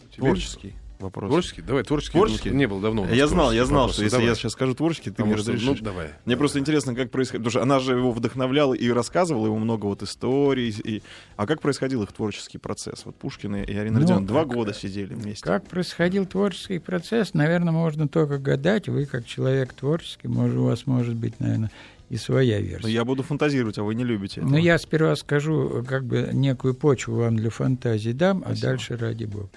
тебе- 0.10 0.28
творческий 0.28 0.74
вопрос? 1.02 1.30
Творческий? 1.30 1.62
Давай, 1.62 1.84
творческий. 1.84 2.14
Творческий? 2.18 2.50
Не 2.52 2.68
было 2.68 2.82
давно. 2.82 3.02
у 3.04 3.06
нас 3.06 3.14
Я 3.16 3.28
знал, 3.28 3.52
я 3.52 3.66
знал, 3.66 3.90
что 3.90 4.04
если 4.04 4.16
Давай. 4.18 4.30
я 4.30 4.36
сейчас 4.36 4.54
скажу 4.54 4.74
творческий, 4.76 5.10
ты 5.10 5.16
Потому 5.18 5.34
мне 5.34 5.42
что, 5.42 5.52
разрешишь. 5.52 5.80
Ну, 5.80 5.86
давай. 5.86 6.08
Мне 6.26 6.38
просто 6.38 6.60
интересно, 6.60 6.96
как 6.96 7.12
происходит, 7.12 7.44
потому 7.44 7.52
что 7.52 7.62
она 7.64 7.80
же 7.80 7.94
его 7.98 8.12
вдохновляла 8.12 8.74
и 8.74 8.90
рассказывала 8.90 9.48
ему 9.48 9.60
много 9.60 9.88
вот 9.88 10.02
историй. 10.04 10.70
И... 10.70 11.02
А 11.36 11.46
как 11.48 11.62
происходил 11.62 12.04
их 12.04 12.12
творческий 12.12 12.58
процесс? 12.58 13.06
Вот 13.06 13.16
Пушкин 13.16 13.56
и 13.58 13.74
Арина 13.74 13.96
Ну, 13.96 14.02
Родионовна 14.02 14.28
два 14.28 14.46
года 14.46 14.74
сидели 14.74 15.14
вместе. 15.14 15.44
Как 15.44 15.68
происходил 15.68 16.26
творческий 16.26 16.80
процесс, 16.80 17.34
наверное, 17.34 17.74
можно 17.74 18.08
только 18.08 18.38
гадать. 18.38 18.88
Вы, 18.88 19.06
как 19.06 19.26
человек 19.26 19.74
творческий, 19.74 20.28
может, 20.28 20.58
у 20.58 20.64
вас 20.66 20.86
может 20.86 21.16
быть, 21.16 21.40
наверное, 21.40 21.72
и 22.10 22.18
своя 22.18 22.60
Но 22.60 22.66
версия. 22.66 22.90
я 22.92 23.06
буду 23.06 23.24
фантазировать, 23.24 23.78
а 23.78 23.84
вы 23.84 23.96
не 23.96 24.04
любите 24.04 24.42
Но 24.42 24.48
этого. 24.48 24.60
я 24.60 24.78
сперва 24.78 25.16
скажу, 25.16 25.82
как 25.88 26.04
бы 26.06 26.30
некую 26.34 26.74
почву 26.74 27.16
вам 27.16 27.38
для 27.38 27.50
фантазии 27.50 28.12
дам, 28.12 28.42
Спасибо. 28.42 28.68
а 28.68 28.70
дальше 28.70 28.98
ради 28.98 29.24
бога. 29.26 29.50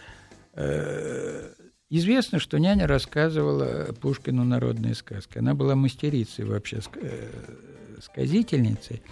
Э, 0.57 1.51
Известно, 1.91 2.41
что 2.41 2.59
няня 2.59 2.87
рассказывала 2.89 3.93
Пушкину 4.01 4.43
народные 4.43 4.95
сказки. 4.95 5.39
Она 5.39 5.55
была 5.55 5.77
мастерицей 5.77 6.45
вообще, 6.45 6.81
э, 6.97 7.29
сказительницей. 8.03 9.03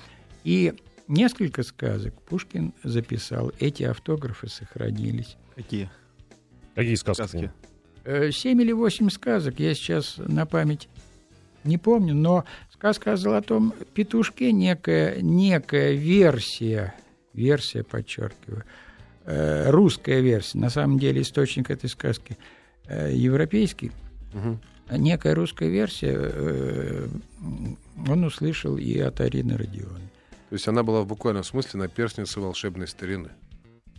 И 0.42 0.74
несколько 1.07 1.62
сказок 1.62 2.20
Пушкин 2.22 2.72
записал. 2.83 3.52
Эти 3.61 3.85
автографы 3.85 4.48
сохранились. 4.48 5.37
Какие 5.55 5.90
Какие 6.74 6.94
сказки? 6.96 7.22
сказки? 7.22 7.50
Э, 8.05 8.31
Семь 8.33 8.62
или 8.62 8.72
восемь 8.72 9.11
сказок, 9.11 9.61
я 9.61 9.74
сейчас 9.74 10.16
на 10.16 10.44
память 10.46 10.88
не 11.64 11.78
помню, 11.78 12.14
но 12.14 12.44
сказка 12.72 13.12
о 13.12 13.16
золотом 13.16 13.72
петушке 13.94 14.50
некая, 14.50 15.20
некая 15.20 15.92
версия, 15.92 16.94
версия, 17.33 17.85
подчеркиваю, 17.85 18.64
э, 19.24 19.70
русская 19.70 20.20
версия, 20.20 20.58
на 20.58 20.70
самом 20.70 20.98
деле 20.98 21.22
источник 21.22 21.70
этой 21.70 21.88
сказки 21.90 22.37
э, 22.87 23.12
европейский, 23.14 23.92
а 24.88 24.96
некая 24.98 25.35
русская 25.35 25.68
версия 25.68 26.14
э, 26.16 27.08
он 28.08 28.24
услышал 28.24 28.76
и 28.76 28.98
от 28.98 29.20
Арины 29.20 29.56
Родионовны. 29.56 30.08
То 30.50 30.54
есть 30.54 30.68
она 30.68 30.82
была 30.82 31.00
в 31.02 31.06
буквальном 31.06 31.44
смысле 31.44 31.80
наперстница 31.80 32.40
волшебной 32.40 32.87
старины. 32.87 33.30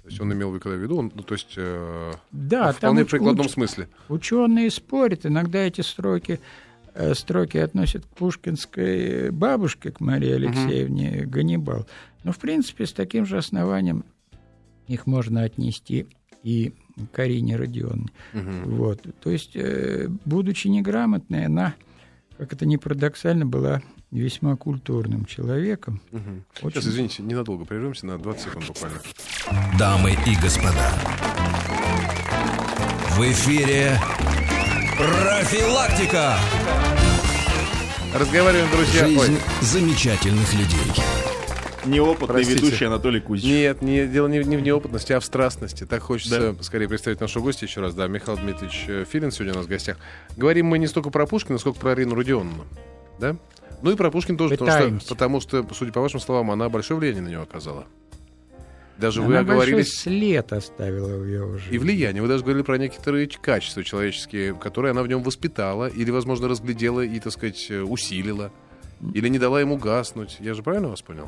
То 0.04 0.10
есть 0.10 0.20
он 0.20 0.34
имел 0.34 0.52
в 0.52 0.56
виду, 0.56 0.98
он, 0.98 1.12
ну, 1.16 1.24
то 1.24 1.34
есть 1.34 1.54
э, 1.56 2.12
Да, 2.32 2.74
в 2.74 2.78
вполне 2.78 3.02
уч- 3.04 3.10
прикладном 3.10 3.46
уч- 3.46 3.52
смысле. 3.52 3.88
Ученые 4.10 4.70
спорят, 4.70 5.26
иногда 5.26 5.60
эти 5.60 5.80
строки, 5.82 6.42
э, 6.94 7.14
строки 7.16 7.58
относят 7.58 8.06
к 8.06 8.10
пушкинской 8.10 9.32
бабушке, 9.32 9.92
к 9.92 10.02
Марии 10.02 10.32
Алексеевне 10.34 11.26
Ганнибал. 11.26 11.88
Но, 12.26 12.34
в 12.34 12.38
принципе, 12.38 12.86
с 12.86 12.92
таким 12.94 13.26
же 13.26 13.38
основанием 13.38 14.04
их 14.88 15.06
можно 15.08 15.44
отнести 15.44 16.08
и 16.44 16.74
к 17.12 17.20
Арине 17.20 17.56
Родионовне. 17.56 18.10
Мгм. 18.34 18.76
Вот. 18.76 19.02
То 19.22 19.30
есть, 19.32 19.56
э, 19.56 20.08
будучи 20.26 20.68
неграмотной, 20.68 21.46
она, 21.46 21.74
как 22.38 22.54
это 22.54 22.66
ни 22.66 22.76
парадоксально, 22.76 23.46
была 23.46 23.82
весьма 24.12 24.56
культурным 24.56 25.26
человеком. 25.26 26.02
Мгм. 26.12 26.44
Очень- 26.62 26.82
Сейчас, 26.82 26.88
извините, 26.94 27.24
ненадолго 27.24 27.66
прервемся, 27.66 28.06
на 28.06 28.18
20 28.20 28.44
секунд 28.44 28.68
буквально. 28.68 29.00
Дамы 29.80 30.12
и 30.28 30.36
господа, 30.42 30.92
в 33.12 33.22
эфире 33.32 33.98
профилактика. 34.98 36.38
Разговариваем, 38.14 38.70
друзья. 38.72 39.06
Ой, 39.08 39.18
Жизнь 39.18 39.40
замечательных 39.62 40.54
людей. 40.54 41.23
Неопытный 41.86 42.28
Простите. 42.28 42.66
ведущий 42.66 42.86
Анатолий 42.86 43.20
Кузич. 43.20 43.46
Нет, 43.46 43.82
не, 43.82 44.08
дело 44.08 44.28
не, 44.28 44.44
не 44.44 44.58
в 44.58 44.62
неопытности, 44.62 45.14
а 45.14 45.20
в 45.20 45.26
страстности. 45.26 45.86
Так 45.86 46.02
хочется 46.02 46.56
скорее 46.62 46.88
представить 46.88 47.20
нашего 47.20 47.44
гостя 47.44 47.66
еще 47.66 47.82
раз. 47.82 47.94
Да, 47.94 48.08
Михаил 48.08 48.38
Дмитриевич 48.38 48.86
э, 48.88 49.06
Филин 49.10 49.32
сегодня 49.32 49.54
у 49.54 49.58
нас 49.58 49.66
в 49.66 49.70
гостях. 49.70 49.98
Говорим 50.38 50.68
мы 50.68 50.80
не 50.80 50.88
столько 50.88 51.10
про 51.10 51.26
Пушкина, 51.26 51.58
сколько 51.58 51.80
про 51.80 51.92
Арину 51.92 52.16
Родионовну. 52.16 52.66
Да? 53.20 53.36
Ну 53.82 53.92
и 53.92 53.96
про 53.96 54.10
Пушкина 54.12 54.38
тоже, 54.38 54.56
потому 54.56 55.00
что, 55.00 55.10
потому 55.10 55.42
что, 55.42 55.68
судя 55.74 55.92
по 55.92 56.02
вашим 56.02 56.20
словам, 56.20 56.52
она 56.52 56.70
большое 56.70 57.00
влияние 57.00 57.24
на 57.24 57.28
него 57.28 57.44
оказала. 57.44 57.86
Даже 58.98 59.22
вы 59.22 59.36
Она 59.36 59.44
большой 59.44 59.64
оговорились... 59.64 59.96
след 59.96 60.54
оставила 60.54 61.18
в 61.18 61.26
его 61.26 61.58
жизни. 61.58 61.76
И 61.76 61.78
влияние. 61.80 62.22
Вы 62.22 62.28
даже 62.28 62.44
говорили 62.44 62.64
про 62.64 62.78
некоторые 62.78 63.28
качества 63.28 63.84
человеческие, 63.84 64.54
которые 64.54 64.92
она 64.92 65.02
в 65.02 65.08
нем 65.08 65.24
воспитала, 65.24 65.88
или, 65.88 66.12
возможно, 66.12 66.48
разглядела 66.48 67.02
и, 67.02 67.20
так 67.20 67.34
сказать, 67.34 67.68
э, 67.70 67.82
усилила. 67.82 68.52
Или 69.14 69.28
не 69.30 69.40
дала 69.40 69.60
ему 69.60 69.78
гаснуть. 69.78 70.38
Я 70.40 70.54
же 70.54 70.64
правильно 70.64 70.90
вас 70.90 71.02
понял? 71.02 71.28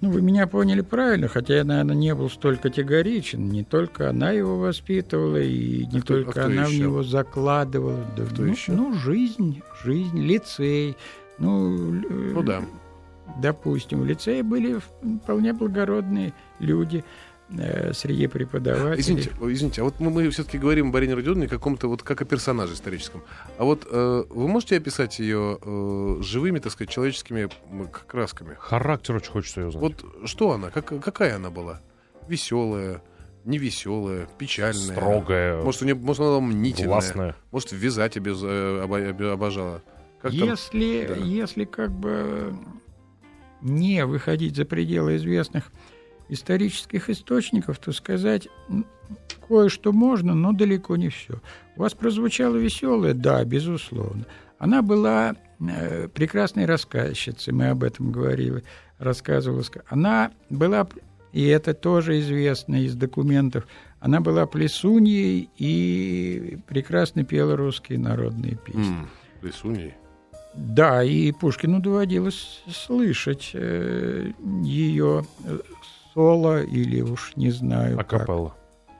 Ну, 0.00 0.10
вы 0.10 0.20
меня 0.22 0.46
поняли 0.46 0.80
правильно, 0.82 1.28
хотя 1.28 1.56
я, 1.56 1.64
наверное, 1.64 1.94
не 1.94 2.14
был 2.14 2.28
столь 2.28 2.58
категоричен. 2.58 3.48
Не 3.48 3.62
только 3.64 4.10
она 4.10 4.32
его 4.32 4.58
воспитывала, 4.58 5.40
и 5.40 5.86
не 5.86 5.98
А 5.98 6.02
кто- 6.02 6.14
а 6.14 6.16
только 6.18 6.30
кто 6.32 6.44
она 6.44 6.64
в 6.66 6.68
еще? 6.70 6.82
него 6.82 7.02
закладывала. 7.02 8.04
Да, 8.16 8.24
Кто 8.24 8.42
ну, 8.42 8.48
еще? 8.52 8.72
ну, 8.72 8.92
жизнь, 8.94 9.62
жизнь, 9.84 10.18
лицей. 10.18 10.96
Ну, 11.38 11.70
Ну 11.78 12.42
да. 12.42 12.62
допустим, 13.40 14.00
в 14.02 14.06
лицее 14.06 14.42
были 14.42 14.78
вполне 15.22 15.52
благородные 15.52 16.32
люди 16.58 17.04
среди 17.92 18.26
преподавателей. 18.26 19.00
Извините, 19.00 19.30
извините, 19.42 19.80
а 19.82 19.84
вот 19.84 20.00
мы, 20.00 20.10
мы 20.10 20.28
все-таки 20.30 20.58
говорим 20.58 20.88
об 20.88 20.96
Арине 20.96 21.14
Родионовне 21.14 21.46
каком-то 21.46 21.88
вот 21.88 22.02
как 22.02 22.22
о 22.22 22.24
персонаже 22.24 22.72
историческом. 22.74 23.22
А 23.58 23.64
вот 23.64 23.86
э, 23.90 24.24
вы 24.30 24.48
можете 24.48 24.76
описать 24.78 25.18
ее 25.18 25.58
э, 25.60 26.16
живыми, 26.22 26.58
так 26.58 26.72
сказать, 26.72 26.90
человеческими 26.90 27.48
красками? 28.06 28.56
Характер 28.58 29.16
очень 29.16 29.30
хочется 29.30 29.60
ее 29.60 29.70
знать. 29.70 29.82
Вот 29.82 30.28
что 30.28 30.52
она, 30.52 30.70
как, 30.70 30.86
какая 31.02 31.36
она 31.36 31.50
была? 31.50 31.80
Веселая, 32.28 33.02
невеселая, 33.44 34.26
печальная? 34.38 34.80
Строгая, 34.96 35.62
Может, 35.62 35.82
у 35.82 35.84
нее, 35.84 35.94
может, 35.94 36.20
она 36.20 36.30
была 36.30 36.40
мнительная? 36.40 36.88
властная. 36.94 37.36
Может, 37.52 37.72
вязать 37.72 38.16
обез, 38.16 38.38
э, 38.42 39.30
обожала? 39.32 39.82
Как 40.22 40.32
там? 40.32 40.48
Если, 40.48 41.06
Да. 41.06 41.14
если 41.16 41.64
как 41.66 41.90
бы 41.92 42.56
не 43.60 44.04
выходить 44.06 44.56
за 44.56 44.64
пределы 44.64 45.16
известных 45.16 45.70
исторических 46.28 47.10
источников, 47.10 47.78
то 47.78 47.92
сказать 47.92 48.48
кое-что 49.48 49.92
можно, 49.92 50.34
но 50.34 50.52
далеко 50.52 50.96
не 50.96 51.08
все. 51.08 51.40
У 51.76 51.80
вас 51.80 51.94
прозвучало 51.94 52.56
веселое, 52.56 53.14
да, 53.14 53.44
безусловно. 53.44 54.24
Она 54.58 54.80
была 54.82 55.34
э, 55.60 56.08
прекрасной 56.08 56.64
рассказчицей, 56.66 57.52
мы 57.52 57.68
об 57.68 57.84
этом 57.84 58.10
говорили, 58.12 58.62
рассказывала. 58.98 59.60
ска- 59.60 59.82
Она 59.88 60.30
была, 60.48 60.86
и 61.32 61.44
это 61.46 61.74
тоже 61.74 62.20
известно 62.20 62.76
из 62.82 62.94
документов, 62.94 63.66
она 64.00 64.20
была 64.20 64.46
плесуньей 64.46 65.50
и 65.58 66.58
прекрасно 66.68 67.24
пела 67.24 67.56
русские 67.56 67.98
народные 67.98 68.56
песни. 68.56 68.82
М, 68.86 69.10
Плесуньей. 69.40 69.94
Да, 70.54 71.02
и 71.02 71.32
Пушкину 71.32 71.80
доводилось 71.80 72.62
слышать 72.70 73.50
э, 73.54 74.30
ее 74.62 75.26
соло 76.14 76.62
или 76.62 77.02
уж 77.02 77.32
не 77.36 77.50
знаю 77.50 78.00
Акапелла. 78.00 78.54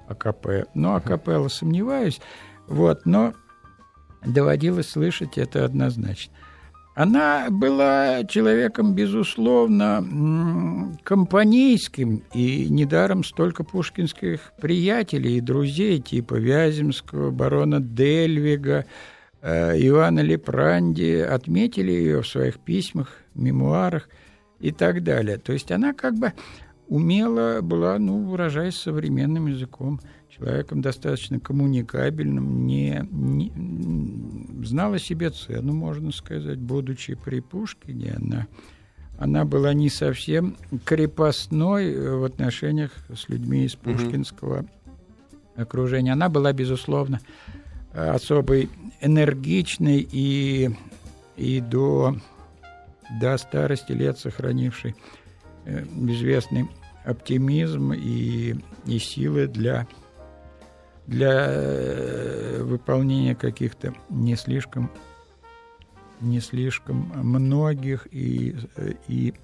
АКП. 0.08 0.68
Но 0.74 0.96
АКПелла 0.96 1.48
сомневаюсь. 1.48 2.20
Вот, 2.66 3.06
но 3.06 3.32
доводилось 4.26 4.90
слышать 4.90 5.38
это 5.38 5.64
однозначно. 5.64 6.34
Она 6.94 7.48
была 7.50 8.22
человеком, 8.24 8.94
безусловно, 8.94 10.96
компанейским, 11.02 12.22
и 12.32 12.68
недаром 12.68 13.24
столько 13.24 13.64
пушкинских 13.64 14.52
приятелей 14.60 15.38
и 15.38 15.40
друзей, 15.40 16.00
типа 16.00 16.34
Вяземского, 16.34 17.32
барона 17.32 17.80
Дельвига, 17.80 18.86
э, 19.42 19.76
Иоанна 19.80 20.20
Лепранди, 20.20 21.18
отметили 21.18 21.90
ее 21.90 22.22
в 22.22 22.28
своих 22.28 22.60
письмах, 22.60 23.08
мемуарах 23.34 24.08
и 24.60 24.70
так 24.70 25.02
далее. 25.02 25.38
То 25.38 25.52
есть 25.52 25.72
она 25.72 25.94
как 25.94 26.14
бы 26.14 26.32
умела, 26.88 27.60
была, 27.62 27.98
ну, 27.98 28.24
выражаясь 28.24 28.76
современным 28.76 29.46
языком, 29.46 30.00
человеком 30.28 30.82
достаточно 30.82 31.38
коммуникабельным, 31.38 32.66
не, 32.66 33.06
не 33.10 34.64
знала 34.64 34.98
себе 34.98 35.30
цену, 35.30 35.72
можно 35.72 36.10
сказать, 36.12 36.58
будучи 36.58 37.14
при 37.14 37.40
Пушкине, 37.40 38.14
она, 38.16 38.46
она 39.18 39.44
была 39.44 39.72
не 39.74 39.88
совсем 39.88 40.56
крепостной 40.84 41.92
э, 41.92 42.16
в 42.16 42.24
отношениях 42.24 42.92
с 43.14 43.28
людьми 43.28 43.64
из 43.64 43.74
пушкинского 43.76 44.66
окружения. 45.56 46.12
Она 46.12 46.28
была, 46.28 46.52
безусловно, 46.52 47.20
особой 47.92 48.68
энергичной 49.00 50.06
и, 50.10 50.70
и 51.36 51.60
до, 51.60 52.16
до 53.20 53.38
старости 53.38 53.92
лет 53.92 54.18
сохранившей 54.18 54.96
известный 55.66 56.68
оптимизм 57.04 57.92
и, 57.92 58.56
и 58.86 58.98
силы 58.98 59.46
для, 59.46 59.86
для 61.06 61.46
э, 61.48 62.62
выполнения 62.62 63.34
каких-то 63.34 63.94
не 64.08 64.36
слишком, 64.36 64.90
не 66.20 66.40
слишком 66.40 67.12
многих 67.14 68.08
и, 68.10 68.56
э, 68.76 68.92
и 69.08 69.34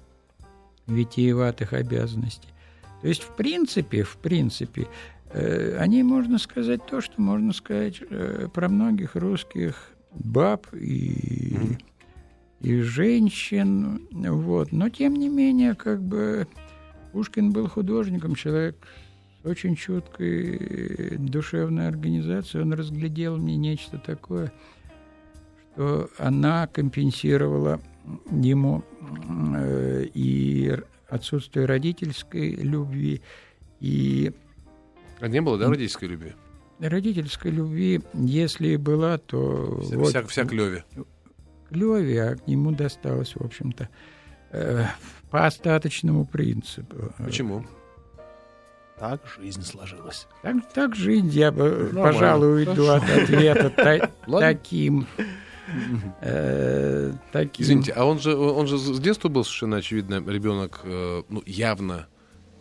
витиеватых 0.87 1.73
обязанностей. 1.73 2.49
То 3.01 3.07
есть, 3.07 3.23
в 3.23 3.35
принципе, 3.35 4.03
в 4.03 4.17
принципе, 4.17 4.87
э, 5.31 5.77
о 5.77 5.87
ней 5.87 6.03
можно 6.03 6.37
сказать 6.37 6.85
то, 6.85 7.01
что 7.01 7.21
можно 7.21 7.53
сказать 7.53 8.01
э, 8.09 8.47
про 8.53 8.69
многих 8.69 9.15
русских 9.15 9.91
баб 10.13 10.67
и, 10.73 11.77
и 12.61 12.81
женщин. 12.81 14.07
Вот. 14.11 14.71
Но, 14.71 14.89
тем 14.89 15.15
не 15.15 15.29
менее, 15.29 15.75
как 15.75 16.01
бы 16.01 16.47
Пушкин 17.11 17.51
был 17.51 17.67
художником, 17.67 18.35
человек 18.35 18.75
с 19.41 19.45
очень 19.45 19.75
чуткой 19.75 21.17
душевной 21.17 21.87
организацией. 21.87 22.63
Он 22.63 22.73
разглядел 22.73 23.37
мне 23.37 23.57
нечто 23.57 23.97
такое, 23.97 24.51
что 25.73 26.09
она 26.17 26.67
компенсировала 26.67 27.81
ему 28.31 28.83
э, 29.55 30.05
и 30.13 30.77
отсутствие 31.07 31.65
родительской 31.65 32.51
любви, 32.51 33.21
и 33.79 34.31
А 35.19 35.27
не 35.27 35.41
было, 35.41 35.57
да, 35.57 35.69
родительской 35.69 36.07
любви? 36.07 36.33
родительской 36.79 37.51
любви, 37.51 38.01
если 38.13 38.69
и 38.69 38.77
была, 38.77 39.17
то 39.19 39.81
Вся, 39.83 39.97
вот 39.97 40.09
вся, 40.09 40.23
вся 40.23 40.45
клёве. 40.45 40.83
Леве, 41.71 42.23
а 42.23 42.35
к 42.35 42.47
нему 42.47 42.71
досталось, 42.71 43.35
в 43.35 43.43
общем-то, 43.43 43.89
э, 44.51 44.85
по 45.29 45.45
остаточному 45.45 46.25
принципу. 46.25 47.13
Почему? 47.17 47.65
Так 48.99 49.21
жизнь 49.39 49.63
сложилась. 49.63 50.27
Так, 50.43 50.57
так 50.73 50.95
жизнь, 50.95 51.29
я 51.29 51.51
бы, 51.51 51.69
Нормально. 51.91 52.01
пожалуй, 52.03 52.53
уйду 52.65 52.87
от 52.87 53.03
ответа 53.03 53.71
таким. 54.27 55.07
э, 56.21 57.13
таким. 57.31 57.65
Извините, 57.65 57.93
а 57.93 58.05
он 58.05 58.19
же, 58.19 58.35
он 58.35 58.67
же 58.67 58.77
с 58.77 58.99
детства 58.99 59.29
был 59.29 59.43
совершенно 59.43 59.77
очевидно 59.77 60.23
ребенок, 60.27 60.81
э, 60.83 61.23
ну, 61.29 61.41
явно 61.45 62.07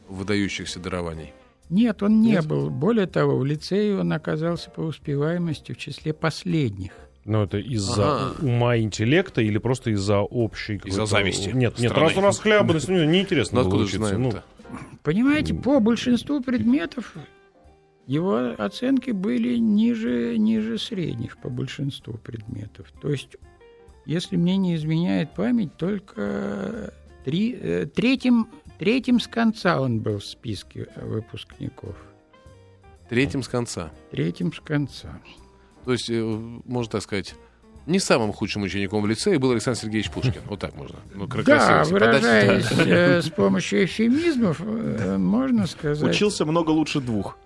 выдающихся 0.08 0.80
дарований. 0.80 1.34
Нет, 1.68 2.02
он 2.02 2.20
не 2.20 2.32
Нет? 2.32 2.46
был. 2.46 2.68
Более 2.68 3.06
того, 3.06 3.36
в 3.36 3.44
лицее 3.44 3.98
он 4.00 4.12
оказался 4.12 4.70
по 4.70 4.80
успеваемости 4.80 5.72
в 5.72 5.76
числе 5.78 6.12
последних. 6.12 6.92
Ну, 7.24 7.42
это 7.42 7.58
из-за 7.58 8.28
Ага. 8.28 8.34
ума 8.42 8.78
интеллекта 8.78 9.42
или 9.42 9.58
просто 9.58 9.90
из-за 9.90 10.20
общей... 10.20 10.80
Из-за 10.84 11.06
зависти 11.06 11.50
Нет, 11.50 11.78
нет, 11.78 11.92
раз 11.92 12.16
у 12.16 12.20
нас 12.20 12.38
хлябанность, 12.38 12.88
ну, 12.88 13.04
неинтересно 13.04 13.62
Ну, 13.62 13.68
было 13.68 13.82
откуда 13.82 13.90
же 13.90 13.98
учиться. 13.98 14.18
Ну? 14.18 14.32
Понимаете, 15.02 15.54
по 15.54 15.80
большинству 15.80 16.40
предметов 16.40 17.14
его 18.06 18.54
оценки 18.58 19.10
были 19.10 19.56
ниже, 19.56 20.36
ниже 20.38 20.78
средних 20.78 21.38
по 21.38 21.48
большинству 21.48 22.14
предметов. 22.14 22.92
То 23.00 23.10
есть, 23.10 23.36
если 24.06 24.36
мне 24.36 24.56
не 24.56 24.74
изменяет 24.74 25.34
память, 25.34 25.76
только 25.76 26.92
три, 27.24 27.56
э, 27.60 27.86
третьим, 27.86 28.48
третьим 28.78 29.20
с 29.20 29.28
конца 29.28 29.80
он 29.80 30.00
был 30.00 30.18
в 30.18 30.24
списке 30.24 30.88
выпускников. 30.96 31.96
Третьим 33.08 33.42
с 33.42 33.48
конца. 33.48 33.90
Третьим 34.10 34.52
с 34.52 34.60
конца. 34.60 35.20
То 35.90 35.94
есть, 35.94 36.08
э, 36.08 36.22
можно 36.22 36.88
так 36.92 37.02
сказать, 37.02 37.34
не 37.84 37.98
самым 37.98 38.32
худшим 38.32 38.62
учеником 38.62 39.02
в 39.02 39.08
лицее 39.08 39.40
был 39.40 39.50
Александр 39.50 39.80
Сергеевич 39.80 40.08
Пушкин. 40.12 40.40
Вот 40.46 40.60
так 40.60 40.76
можно. 40.76 41.00
Ну, 41.16 41.26
Да, 41.26 41.84
себе 41.84 41.98
подать. 41.98 42.22
выражаясь 42.22 42.66
э, 42.86 43.22
с 43.22 43.28
помощью 43.30 43.84
эфемизмов, 43.86 44.60
э, 44.60 45.16
можно 45.18 45.66
сказать... 45.66 46.08
Учился 46.14 46.44
много 46.44 46.70
лучше 46.70 47.00
двух. 47.00 47.36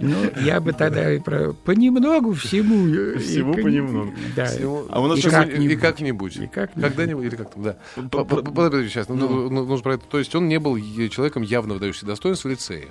Ну, 0.00 0.16
я 0.40 0.60
бы 0.60 0.72
тогда 0.72 1.12
и 1.12 1.20
про... 1.20 1.52
понемногу 1.52 2.32
всему... 2.32 3.16
Всему 3.20 3.54
и- 3.56 3.62
понемногу. 3.62 4.12
Да. 4.34 4.46
Всего- 4.46 4.84
А 4.90 5.00
у 5.00 5.06
нас 5.06 5.20
и 5.20 5.30
как-нибудь. 5.30 5.70
И 5.70 5.76
как-нибудь. 5.76 6.36
И 6.38 6.46
как 6.48 6.74
Когда-нибудь, 6.74 7.26
или 7.26 7.36
как 7.36 7.52
там, 7.54 7.62
да. 7.62 7.76
П- 7.94 8.24
п- 8.24 8.42
Подождите 8.42 8.88
сейчас, 8.92 9.08
ну, 9.08 9.14
ну, 9.14 9.50
ну, 9.50 9.64
нужно 9.66 9.84
про 9.84 9.94
это. 9.94 10.04
То 10.10 10.18
есть 10.18 10.34
он 10.34 10.48
не 10.48 10.58
был 10.58 10.76
человеком 11.10 11.44
явно 11.44 11.74
выдающимся 11.74 12.06
достоинств 12.06 12.44
в 12.44 12.48
лицее? 12.48 12.88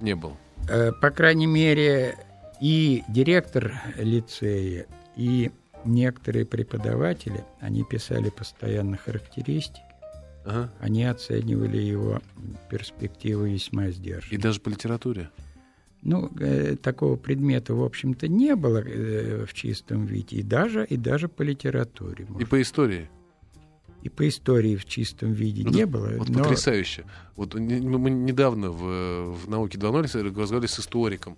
Не 0.00 0.16
был. 0.16 0.36
По 1.00 1.10
крайней 1.10 1.46
мере, 1.46 2.16
и 2.60 3.02
директор 3.08 3.72
лицея, 3.98 4.86
и 5.16 5.50
некоторые 5.84 6.44
преподаватели, 6.46 7.44
они 7.60 7.84
писали 7.84 8.30
постоянно 8.30 8.96
характеристики, 8.96 9.80
Ага. 10.44 10.70
они 10.80 11.04
оценивали 11.04 11.78
его 11.78 12.20
перспективы 12.70 13.52
весьма 13.52 13.86
И 13.88 13.92
сдержанно. 13.92 14.40
даже 14.40 14.60
по 14.60 14.68
литературе. 14.68 15.30
Ну, 16.02 16.30
э, 16.40 16.76
такого 16.76 17.16
предмета, 17.16 17.74
в 17.74 17.82
общем-то, 17.84 18.26
не 18.26 18.56
было 18.56 18.78
э, 18.78 19.44
в 19.44 19.52
чистом 19.52 20.06
виде, 20.06 20.36
и 20.38 20.42
даже, 20.42 20.84
и 20.86 20.96
даже 20.96 21.28
по 21.28 21.42
литературе. 21.42 22.24
И 22.26 22.32
может. 22.32 22.48
по 22.48 22.60
истории. 22.62 23.10
И 24.02 24.08
по 24.08 24.26
истории 24.26 24.76
в 24.76 24.86
чистом 24.86 25.32
виде 25.32 25.62
Вот 25.62 25.74
не 25.74 25.84
было. 25.84 26.08
Вот 26.16 26.30
но- 26.30 26.42
потрясающе. 26.42 27.04
Вот 27.36 27.54
мы 27.54 28.08
недавно 28.10 28.70
в, 28.70 29.34
в 29.34 29.48
науке 29.50 29.76
2.0 29.76 30.22
разговаривали 30.22 30.66
с 30.66 30.80
историком. 30.80 31.36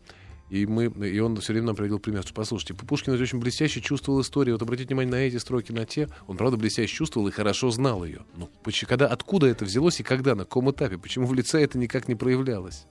И, 0.53 0.67
мы, 0.67 0.85
и 0.85 1.19
он 1.19 1.35
все 1.39 1.55
время 1.55 1.69
нам 1.69 1.77
приводил 1.77 1.99
пример. 1.99 2.23
что, 2.25 2.35
Послушайте, 2.35 2.75
Пушкин 2.75 3.15
очень 3.15 3.41
блестяще 3.41 3.81
чувствовал 3.81 4.21
историю. 4.21 4.57
Вот 4.57 4.63
обратите 4.63 4.89
внимание 4.89 5.11
на 5.11 5.17
эти 5.17 5.39
строки, 5.39 5.73
на 5.73 5.87
те. 5.87 6.11
Он, 6.27 6.37
правда, 6.37 6.59
блестяще 6.59 6.95
чувствовал 6.95 7.27
и 7.29 7.31
хорошо 7.31 7.71
знал 7.71 8.05
ее. 8.05 8.21
Ну, 8.37 8.51
поч- 8.63 8.85
когда, 8.87 9.07
откуда 9.07 9.47
это 9.47 9.65
взялось 9.65 10.01
и 10.01 10.03
когда, 10.03 10.35
на 10.35 10.45
каком 10.45 10.71
этапе? 10.71 10.99
Почему 10.99 11.25
в 11.27 11.33
лице 11.33 11.65
это 11.65 11.79
никак 11.79 12.07
не 12.07 12.17
проявлялось? 12.17 12.85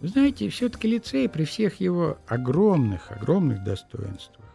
Вы 0.00 0.06
знаете, 0.06 0.48
все-таки 0.50 0.86
лицей 0.86 1.28
при 1.28 1.44
всех 1.44 1.80
его 1.80 2.16
огромных, 2.28 3.10
огромных 3.10 3.64
достоинствах, 3.64 4.46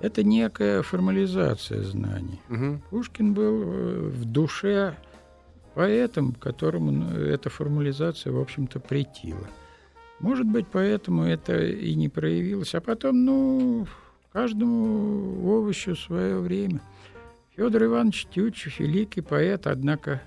это 0.00 0.24
некая 0.24 0.82
формализация 0.82 1.84
знаний. 1.84 2.40
Мгм. 2.48 2.82
Пушкин 2.90 3.34
был 3.34 3.62
э, 3.62 4.08
в 4.08 4.24
душе 4.24 4.96
поэтом, 5.76 6.32
которому 6.32 6.90
ну, 6.90 7.10
эта 7.10 7.50
формализация, 7.50 8.32
в 8.32 8.40
общем-то, 8.40 8.80
претила. 8.80 9.46
Может 10.20 10.46
быть, 10.46 10.66
поэтому 10.70 11.24
это 11.24 11.62
и 11.64 11.94
не 11.94 12.08
проявилось. 12.08 12.74
А 12.74 12.80
потом, 12.80 13.24
ну, 13.24 13.86
каждому 14.32 15.46
овощу 15.46 15.94
свое 15.96 16.38
время. 16.38 16.80
Федор 17.56 17.84
Иванович 17.84 18.26
Тютчев, 18.26 18.80
великий 18.80 19.20
поэт, 19.20 19.66
однако 19.66 20.22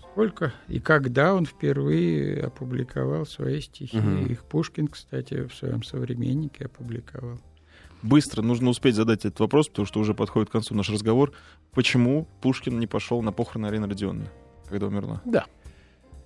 сколько 0.00 0.52
и 0.68 0.78
когда 0.78 1.34
он 1.34 1.46
впервые 1.46 2.44
опубликовал 2.44 3.24
свои 3.24 3.60
стихи. 3.60 3.96
Мгм. 3.96 4.26
Их 4.26 4.44
Пушкин, 4.44 4.88
кстати, 4.88 5.46
в 5.46 5.54
своем 5.54 5.82
современнике 5.82 6.66
опубликовал. 6.66 7.38
Быстро 8.02 8.42
нужно 8.42 8.70
успеть 8.70 8.96
задать 8.96 9.24
этот 9.24 9.38
вопрос, 9.40 9.68
потому 9.68 9.86
что 9.86 10.00
уже 10.00 10.12
подходит 10.12 10.48
к 10.48 10.52
концу 10.52 10.74
наш 10.74 10.90
разговор. 10.90 11.32
Почему 11.70 12.26
Пушкин 12.40 12.78
не 12.80 12.86
пошел 12.86 13.22
на 13.22 13.32
похороны 13.32 13.66
Арины 13.66 13.86
Родионовны, 13.86 14.28
когда 14.68 14.88
умерла? 14.88 15.22
Да. 15.24 15.46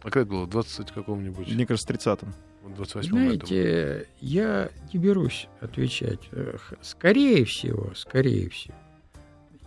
А 0.01 0.05
когда 0.05 0.21
это 0.21 0.31
было? 0.31 0.45
В 0.47 0.51
20 0.51 0.93
каком-нибудь? 0.93 1.53
Мне 1.53 1.67
кажется, 1.67 1.93
в 1.93 1.97
30-м. 1.97 2.35
28 2.75 3.11
году. 3.11 3.47
Знаете, 3.47 4.09
я 4.21 4.71
не 4.93 4.99
берусь 4.99 5.49
отвечать. 5.61 6.21
Э, 6.33 6.57
Скорее 6.83 7.45
всего, 7.45 7.93
скорее 7.95 8.49
всего, 8.51 8.75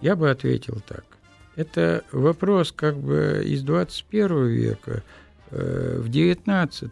я 0.01 0.15
бы 0.15 0.29
ответил 0.29 0.81
так. 0.87 1.05
Это 1.55 2.03
вопрос 2.11 2.71
как 2.71 2.97
бы 2.97 3.43
из 3.45 3.63
21 3.63 4.47
века 4.47 5.03
э, 5.51 5.99
в 5.99 6.09
19 6.09 6.91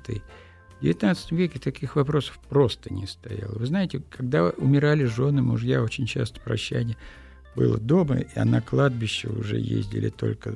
В 0.80 0.84
XIX 0.84 1.18
веке 1.32 1.60
таких 1.60 1.95
вопросов 1.95 2.39
просто 2.49 2.93
не 2.93 3.08
стояло. 3.08 3.58
Вы 3.58 3.66
знаете, 3.66 4.01
когда 4.10 4.49
умирали 4.49 5.05
жены, 5.05 5.41
мужья, 5.41 5.82
очень 5.82 6.05
часто 6.05 6.39
прощание 6.39 6.97
было 7.55 7.78
дома, 7.78 8.20
а 8.36 8.45
на 8.45 8.62
кладбище 8.62 9.30
уже 9.30 9.58
ездили 9.58 10.10
только, 10.10 10.53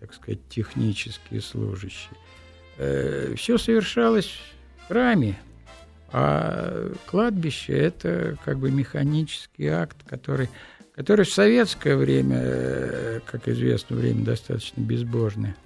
так 0.00 0.12
сказать, 0.12 0.40
технические 0.50 1.40
служащие. 1.40 2.10
Все 3.36 3.56
совершалось 3.56 4.38
храме, 4.88 5.36
а 6.12 6.92
кладбище– 7.06 7.72
это 7.74 8.36
как 8.44 8.58
бы 8.58 8.70
механический 8.70 9.68
акт, 9.68 9.96
который, 10.06 10.48
который 10.94 11.24
в 11.24 11.32
советское 11.32 11.96
время, 11.96 12.38
э, 12.40 13.20
как 13.26 13.48
известно, 13.48 13.96
время 13.96 14.24
достаточно 14.24 14.80
безбожное, 14.80 15.56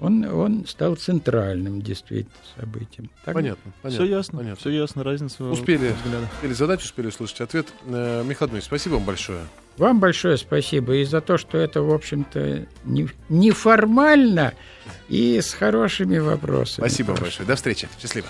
он, 0.00 0.24
он 0.24 0.66
стал 0.66 0.96
центральным 0.96 1.82
действительно 1.82 2.32
событием. 2.58 3.10
Так? 3.24 3.34
Понятно, 3.34 3.72
понятно. 3.82 4.04
Все 4.04 4.10
ясно, 4.14 4.38
понятно. 4.38 4.56
все 4.60 4.70
ясно, 4.70 5.04
разница 5.04 5.44
Успели, 5.44 5.92
взгляда. 5.92 6.28
успели 6.36 6.52
задать, 6.52 6.82
успели 6.82 7.06
услышать 7.08 7.40
ответ. 7.40 7.66
Э, 7.86 8.22
Михаил 8.24 8.48
Дмитриевич, 8.50 8.64
спасибо 8.64 8.94
вам 8.94 9.04
большое. 9.04 9.40
Вам 9.76 10.00
большое 10.00 10.36
спасибо 10.38 10.96
и 10.96 11.04
за 11.04 11.20
то, 11.20 11.38
что 11.38 11.56
это, 11.58 11.82
в 11.82 11.92
общем-то, 11.92 12.66
не- 12.84 13.08
неформально 13.28 14.54
и 15.08 15.40
с 15.40 15.52
хорошими 15.52 16.18
вопросами. 16.18 16.86
Спасибо 16.86 17.12
вам 17.12 17.20
большое. 17.20 17.46
До 17.46 17.54
встречи. 17.56 17.88
Счастливо. 18.00 18.26